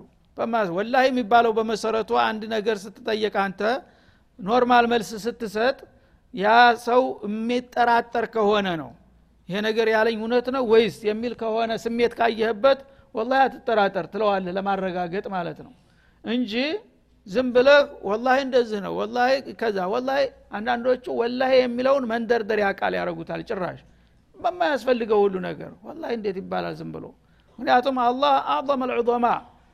ወላሂ 0.78 1.04
የሚባለው 1.10 1.52
በመሰረቱ 1.58 2.12
አንድ 2.28 2.43
ነገር 2.54 2.78
ስትጠየቅ 2.84 3.36
አንተ 3.43 3.62
normal 4.39 4.86
መልስ 4.93 5.10
ስትሰጥ 5.26 5.78
ያ 6.34 6.54
ሰው 6.86 7.02
የሚጠራጠር 7.28 8.26
ከሆነ 8.36 8.67
ነው። 8.82 8.91
ይሄ 9.50 9.58
ነገር 9.67 9.88
ያለኝ 9.93 10.17
እውነት 10.22 10.48
ነው 10.56 10.63
ወይስ 10.72 10.98
የሚል 11.08 11.34
ከሆነ 11.41 11.72
ስሜት 11.84 12.13
ካየህበት 12.19 12.80
ወላሂ 13.15 13.39
አትጠራጠር 13.48 14.06
ትለዋለህ 14.13 14.54
ለማረጋገጥ 14.58 15.26
ማለት 15.36 15.60
ነው። 15.65 15.74
እንጂ 16.24 16.54
ዝም 17.28 17.48
ብለህ 17.56 17.80
ወላሂ 18.04 18.38
እንደዚህ 18.46 18.80
ነው 18.86 18.94
ወላሂ 19.00 19.32
ከዛ 19.60 19.78
ወላሂ 19.94 20.22
አንዳንዶቹ 20.58 21.06
ወላሂ 21.20 21.52
የሚለውን 21.60 22.06
መንደርደሪያ 22.12 22.68
ቃል 22.80 22.94
ያደረጉታል 22.98 23.42
ጭራሽ። 23.50 23.80
በማያስፈልገው 24.36 25.20
ሁሉ 25.26 25.36
ነገር 25.48 25.72
ወላሂ 25.88 26.12
እንዴት 26.18 26.38
ይባላል 26.42 26.76
ዝም 26.80 26.90
ብሎ? 26.96 27.06
ምክንያቱም 27.60 27.98
አላህ 28.06 28.34
አዕظም 28.54 28.82
ልዑظማ 28.92 29.26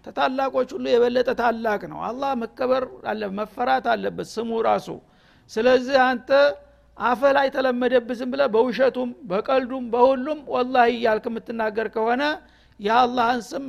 ተታላቆች 0.06 0.70
ሁሉ 0.76 0.86
የበለጠ 0.92 1.30
ታላቅ 1.42 1.82
ነው። 1.92 2.00
አላህ 2.10 2.32
መከበር 2.44 2.84
አለ 3.12 3.22
መፈራት 3.40 3.86
አለበት 3.94 4.28
ስሙ 4.36 4.60
ራሱ። 4.68 4.88
ስለዚህ 5.52 5.98
አንተ 6.10 6.30
አፈ 6.98 7.22
ላይ 7.38 7.48
ተለመደብህ 7.56 8.16
ዝም 8.20 8.30
ብለ 8.34 8.42
በውሸቱም 8.54 9.10
በቀልዱም 9.30 9.86
በሁሉም 9.94 10.40
ወላሂ 10.54 10.90
እያልክ 10.98 11.26
የምትናገር 11.30 11.88
ከሆነ 11.96 12.24
የአላህን 12.80 13.42
ስም 13.48 13.64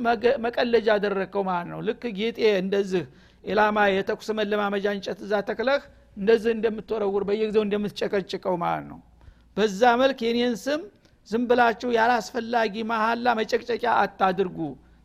መቀለጃ 0.45 0.87
አደረግከው 0.97 1.43
ማለት 1.49 1.67
ነው? 1.71 1.79
ልክ 1.87 2.03
ጌጤ 2.17 2.39
እንደዚህ 2.61 3.03
ኢላማ 3.43 3.77
የተኩስ 3.91 4.27
መለማመጃ 4.39 4.85
እንጨት 4.95 5.19
እዛ 5.25 5.33
ተክለህ 5.47 5.81
እንደዚህ 6.17 6.51
እንደምትወረውር 6.55 7.23
በየጊዜው 7.29 7.63
እንደምትጨቀጭቀው 7.65 8.55
ማለት 8.63 8.85
ነው። 8.91 8.99
በዛ 9.57 9.81
መልክ 10.01 10.19
የኔን 10.25 10.55
ስም 10.63 10.81
ዝም 11.27 11.43
ብላችሁ 11.49 11.89
ያላስፈላጊ 11.97 12.75
መሀላ 12.91 13.33
መጨቅጨቂያ 13.39 13.91
አታድርጉ 14.03 14.57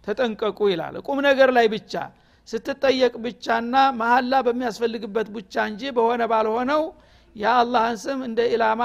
ተጠንቀቁ 0.04 0.58
ይላል። 0.72 0.96
ቁም 1.06 1.18
ነገር 1.28 1.50
ላይ 1.56 1.66
ብቻ 1.74 1.92
ስትጠየቅ 2.48 3.14
ብቻና 3.24 3.76
መሀላ 4.00 4.34
በሚያስፈልግበት 4.46 5.28
ብቻ 5.36 5.64
እንጂ 5.70 5.90
በሆነ 5.96 6.22
ባልሆነው 6.32 6.82
የአላህን 7.36 7.96
ስም 8.04 8.20
እንደ 8.28 8.40
ኢላማ 8.52 8.82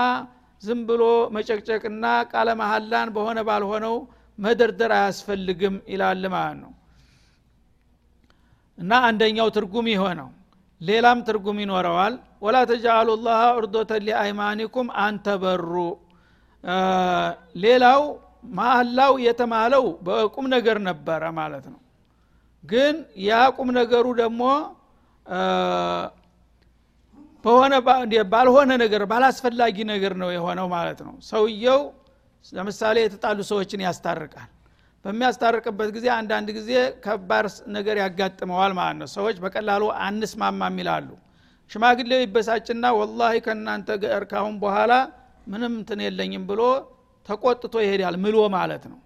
ዝም 0.62 0.80
ብሎ 0.90 1.04
መጨቅጨቅና 1.36 2.06
ቃለ 2.32 2.50
መሀላን 2.60 3.10
በሆነ 3.16 3.40
ባልሆነው 3.48 3.96
መደርደር 4.40 4.92
አያስፈልግም 4.98 5.76
ይላል 5.94 6.24
ማለት 6.34 6.58
ነው 6.64 6.72
እና 8.82 8.94
አንደኛው 9.08 9.48
ትርጉም 9.56 9.88
የሆነው 9.92 10.30
ሌላም 10.82 11.20
ትርጉም 11.28 11.58
ይኖረዋል። 11.64 12.14
ወላ 12.46 12.58
ተጃአሉ 12.70 13.10
ላህ 13.26 13.42
ዑርዶተን 13.56 14.04
ሊአይማኒኩም 14.08 14.88
አንተበሩ 15.04 15.74
ሌላው 17.64 18.02
ማላው 18.54 19.14
የተማለው 19.26 19.86
በቁም 20.06 20.46
ነገር 20.56 20.78
ነበረ 20.88 21.24
ማለት 21.40 21.66
ነው። 21.74 21.80
ግን 22.64 22.96
ያ 23.28 23.42
ቁም 23.58 23.70
ነገሩ 23.80 24.06
ደግሞ 24.22 24.42
በሆነ 27.46 27.74
ባልሆነ 28.32 28.72
ነገር 28.84 29.04
ባላስፈላጊ 29.12 29.78
ነገር 29.94 30.14
ነው 30.22 30.30
የሆነው 30.36 30.68
ማለት 30.74 31.00
ነው። 31.08 31.14
ሰውየው 31.30 31.82
ለምሳሌ 32.54 32.98
የተጣሉ 33.04 33.40
ሰዎችን 33.52 33.86
ያስታርቃል 33.88 34.50
በሚያስታርቅበት 35.06 35.90
ጊዜ 35.96 36.08
አንዳንድ 36.16 36.48
ጊዜ 36.58 36.72
ከባድ 37.06 37.46
ነገር 37.76 37.96
ያጋጥመዋል 38.02 38.74
ማለት 38.80 38.98
ነው። 39.02 39.10
ሰዎች 39.16 39.38
በቀላሉ 39.44 39.84
አንስማማም 40.06 40.76
ይላሉ። 40.82 41.10
ሽማግሌው 41.72 42.20
ይበሳጭና 42.24 42.86
ወላሂ 43.00 43.34
ከእናንተ 43.46 43.90
ጋር 44.04 44.24
ካሁን 44.32 44.56
በኋላ 44.64 44.94
ምንም 45.48 45.74
እንትን 45.80 46.00
የለኝም 46.06 46.44
ብሎ 46.50 46.62
ተቆጥቶ 47.26 47.74
ይሄዳል 47.86 48.16
ምሎ 48.24 48.38
ማለት 48.56 48.84
ነው። 48.92 49.00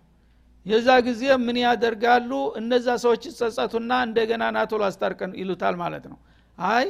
የዛ 0.66 0.90
ጊዜ 1.08 1.24
ምን 1.46 1.58
ያደርጋሉ? 1.64 2.30
እነዛ 2.60 2.88
ሰዎች 3.04 3.24
ይጸጸቱና 3.30 3.92
እንደገና 4.08 4.44
ናቶሎ 4.56 4.82
አስታርቀን 4.88 5.32
ይሉታል 5.42 5.76
ማለት 5.82 6.06
ነው። 6.12 6.18
አይ 6.58 6.86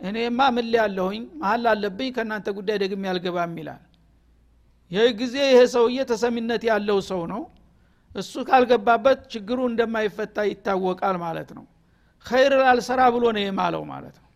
እኔማ 0.00 0.40
ምን 0.56 0.66
ያለሁኝ 0.76 1.22
መሀል 1.40 1.64
አለብኝ 1.72 2.08
ከእናንተ 2.16 2.48
ጉዳይ 2.56 2.76
ደግሜ 2.84 3.02
ያልገባም 3.10 3.52
ይላል። 3.60 3.82
ይህ 4.90 5.06
ጊዜ 5.20 5.36
ይሄ 5.48 5.60
ሰውዬ 5.74 5.98
ተሰሚነት 6.10 6.62
ያለው 6.70 6.98
ሰው 7.10 7.22
ነው 7.32 7.42
እሱ 8.14 8.32
ካልገባበት 8.48 9.20
ችግሩ 9.32 9.58
እንደማይፈታ 9.70 10.36
ይታወቃል 10.48 11.16
ማለት 11.24 11.48
ነው። 11.56 11.64
ኸይር 12.26 12.52
አልሰራ 12.70 13.00
ብሎ 13.14 13.24
ነው 13.36 13.42
የማለው 13.44 13.82
ማለት 13.92 14.16
ነው። 14.16 14.28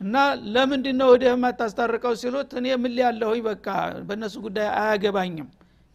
እና 0.00 0.16
ለምንድ 0.54 0.86
ነው 0.98 1.08
ወደ 1.12 1.24
የማታስታርቀው 1.30 2.14
ሲሉት 2.22 2.50
እኔ 2.60 2.66
ምን 2.82 2.92
ያለሁኝ 3.02 3.40
በቃ 3.48 3.66
በእነሱ 4.08 4.34
ጉዳይ 4.46 4.68
አያገባኝም 4.80 5.48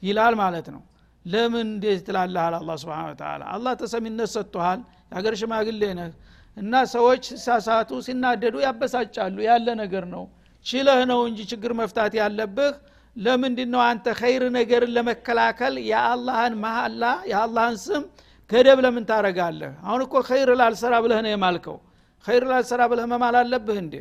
ይላል 0.03 0.35
ማለት 0.41 0.67
ነው። 0.75 0.81
ለምን 1.25 1.67
እንዴት 1.67 2.01
ትላለሃል 2.07 2.53
አላ 2.59 2.71
ስብን 2.81 3.15
ተላ 3.19 3.41
አላህ 3.55 3.73
ተሰሚነት 3.81 4.29
ሰጥቶሃል 4.35 4.79
የሀገር 5.11 5.33
ሽማግሌ 5.41 5.81
ነህ 5.99 6.11
እና 6.57 6.73
ሰዎች 6.93 7.23
ሲሳሳቱ 7.31 7.99
ሲናደዱ 8.05 8.55
ያበሳጫሉ። 8.65 9.37
ያለ 9.47 9.67
ነገር 9.81 10.05
ነው። 10.13 10.23
ችለህ 10.65 11.01
ነው 11.11 11.19
እንጂ 11.29 11.39
ችግር 11.51 11.71
መፍታት 11.79 12.13
ያለብህ 12.19 12.73
ለምንድ 13.19 13.59
ነው 13.73 13.81
አንተ 13.85 14.07
ኸይር 14.19 14.43
ነገርን 14.55 14.91
ለመከላከል 14.97 15.75
የአላህን 15.89 16.53
መሀላ 16.63 17.03
የአላህን 17.31 17.77
ስም 17.85 18.03
ገደብ 18.49 18.79
ለምን 18.85 19.03
ታረጋለህ 19.09 19.73
አሁን 19.85 20.01
እኮ 20.05 20.15
ኸይር 20.29 20.49
ላልሰራ 20.59 20.93
ብለህ 21.03 21.19
ነው 21.25 21.31
የማልከው። 21.33 21.77
ኸይር 22.25 22.43
ላልሰራ 22.51 22.81
ብለህ 22.91 23.05
መማል 23.11 23.35
አለብህ 23.41 23.77
እንዴ? 23.83 23.95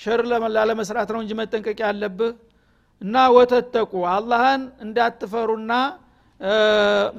ሸር 0.00 0.20
ላለመስራት 0.56 1.08
ነው 1.14 1.20
እንጂ 1.22 1.32
መጠንቀቅ 1.40 1.78
ያለብህ? 1.86 2.32
እና 3.02 3.16
ወተተቁ 3.36 3.92
አላህን 4.14 4.62
እንዳትፈሩና 4.84 5.72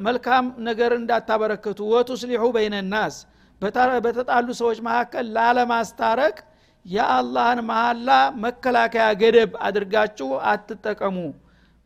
መልካም 0.05 0.45
ነገር 0.67 0.91
እንዳታበረክቱ። 0.99 1.79
ወቱስሊሑ 1.93 2.43
በይነ 2.55 2.75
ናስ 2.91 3.15
በተጣሉ 4.01 4.47
ሰዎች 4.62 4.79
መካከል 4.88 5.25
ላለማስታረቅ 5.36 6.36
የአላህን 6.86 7.60
መሀላ 7.69 8.10
መከላከያ 8.43 9.06
ገደብ 9.21 9.52
አድርጋችሁ 9.67 10.30
አትጠቀሙ። 10.52 11.17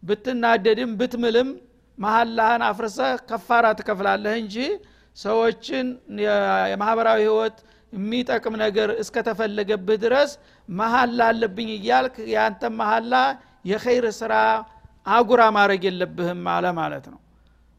ብትናደድም 0.04 0.92
ብትምልም 1.00 1.50
መሀላህን 1.98 2.64
አፍርሰህ 2.68 3.14
ከፋራ 3.30 3.66
ትከፍላለህ 3.80 4.34
እንጂ 4.42 4.56
ሰዎችን 5.18 5.88
የማህበራዊ 6.72 7.20
ህይወት 7.26 7.58
የሚጠቅም 7.94 8.56
ነገር 8.64 8.90
እስከተፈለገብህ 9.04 9.98
ድረስ 10.04 10.32
መሀላ 10.70 11.20
አለብኝ 11.32 11.70
እያልክ 11.78 12.16
የአንተ 12.34 12.64
መሀላ 12.80 13.14
የኸይር 13.66 14.06
ስራ 14.20 14.34
አጉራ 15.12 15.42
ማድረግ 15.58 15.84
የለብህም 15.88 16.44
አለ 16.54 16.66
ማለት 16.80 17.06
ነው። 17.14 17.20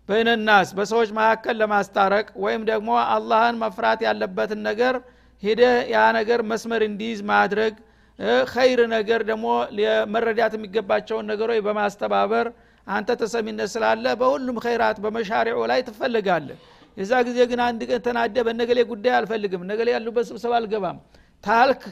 በይነናስ 0.08 0.68
በሰዎች 0.76 1.10
መካከል 1.18 1.56
ለማስታረቅ 1.60 2.28
ወይም 2.44 2.62
ደግሞ 2.70 2.90
አላህን 3.12 3.58
መፍራት 3.62 4.00
ያለበትን 4.06 4.60
ነገር 4.68 4.94
ሄደ 5.42 5.62
ያ 5.92 6.00
ነገር 6.16 6.40
መስመር 6.50 6.82
እንዲይዝ 6.88 7.20
ማድረግ 7.30 7.74
ኸይር 8.52 8.80
ነገር 8.94 9.20
ደግሞ 9.28 9.46
መረዳት 10.14 10.54
የሚገባቸውን 10.56 11.28
ነገሮች 11.30 11.60
በማስተባበር 11.66 12.46
አንተ 12.86 13.10
ተሰሚነት 13.20 13.70
ስላለ 13.74 14.04
በሁሉም 14.20 14.56
ኸይራት 14.64 14.98
በመሻሪዑ 15.04 15.58
ላይ 15.70 15.80
ትፈልጋለህ። 15.88 16.58
የዛ 16.96 17.12
ጊዜ 17.28 17.38
ግን 17.50 17.60
አንድ 17.66 17.80
ቀን 17.90 18.00
ተናደ 18.06 18.36
በነገሌ 18.46 18.78
ጉዳይ 18.90 19.14
አልፈልግም 19.18 19.62
ነገሌ 19.70 19.88
ያሉበት 19.94 20.26
ስብሰባ 20.30 20.52
አልገባም 20.58 20.98
ታልክ 21.44 21.82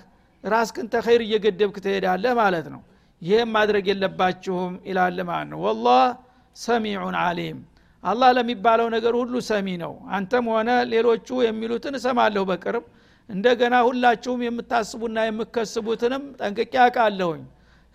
ራስክን 0.45 0.87
ተኸይር 0.95 1.23
እየገደብክ 1.27 1.77
ትሄዳለህ 1.85 2.33
ማለት 2.41 2.67
ነው። 2.75 2.81
ይህም 3.23 3.51
ማድረግ 3.57 3.85
የለባችሁም 3.91 4.75
ይላል 4.89 5.19
ማለት 5.31 5.49
ነው። 5.53 5.61
ወላህ 5.67 6.03
ሰሚዑን 6.57 7.17
አሊም 7.23 7.59
አላህ 8.05 8.29
ለሚባለው 8.37 8.89
ነገር 8.97 9.15
ሁሉ 9.21 9.35
ሰሚ 9.49 9.69
ነው። 9.83 9.93
አንተም 10.11 10.47
ሆነ 10.53 10.71
ሌሎቹ 10.93 11.29
የሚሉትን 11.47 11.95
እሰማለሁ 11.99 12.43
በቅርብ 12.51 12.85
እንደገና 13.29 13.77
ሁላችሁም 13.87 14.41
የምታስቡና 14.45 15.19
የምከስቡትንም 15.27 16.23
ጠንቅቄ 16.41 16.73
አውቃለሁኝ። 16.85 17.43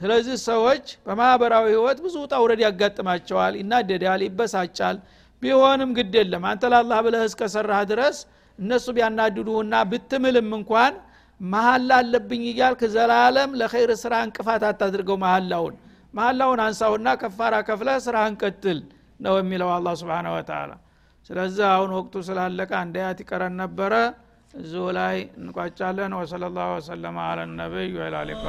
ስለዚህ 0.02 0.36
ሰዎች 0.46 0.86
በማህበራዊ 1.06 1.66
ህይወት 1.74 2.00
ብዙ 2.06 2.16
ውጣ 2.24 2.34
ውረድ 2.44 2.62
ያጋጥማቸዋል 2.66 3.54
ይናደዳል 3.60 4.22
ይበሳጫል። 4.28 4.98
ቢሆንም 5.42 5.92
ግድ 5.98 6.14
የለም። 6.20 6.44
አንተ 6.52 6.64
ላላህ 6.74 7.00
ብለህ 7.06 7.24
እስከሰራህ 7.30 7.82
ድረስ 7.92 8.18
እነሱ 8.60 8.86
ቢያናድዱህና 8.98 9.76
ብትምልም 9.92 10.50
እንኳን 10.60 10.94
መሀላ 11.42 11.92
አለብኝ 12.02 12.44
እያልክ 12.52 12.82
ዘላለም 12.94 13.52
ለኸይር 13.60 13.92
ስራ 14.04 14.14
እንቅፋት 14.28 14.64
አታድርገው 14.68 15.18
መሀላውን 15.24 15.76
መሀላውን 16.14 16.60
አንሳውና 16.66 17.10
ከፋራ 17.22 17.56
ከፍለህ 17.68 17.98
ስራህን 18.06 18.36
ቀጥል 18.42 18.80
ነው 19.20 19.36
የሚለው 19.40 19.70
አላ 19.76 19.90
ስብን 20.00 20.28
ወተላ 20.36 20.72
ስለዚህ 21.30 21.66
አሁን 21.72 21.92
ወቅቱ 21.98 22.24
ስላለቀ 22.28 22.72
አንድ 22.82 22.96
አያት 23.02 23.20
ይቀረን 23.24 23.56
ነበረ 23.62 23.94
እዚሁ 24.54 24.84
ላይ 24.98 25.18
እንቋጫለን። 25.40 26.14
ወሰለ 26.20 26.44
ላሁ 26.56 26.70
ወሰለማ 26.76 27.18
አለ 27.30 27.40
ነቢይ 27.54 27.90
ወላ 28.00 28.18
ሊቃ 28.30 28.44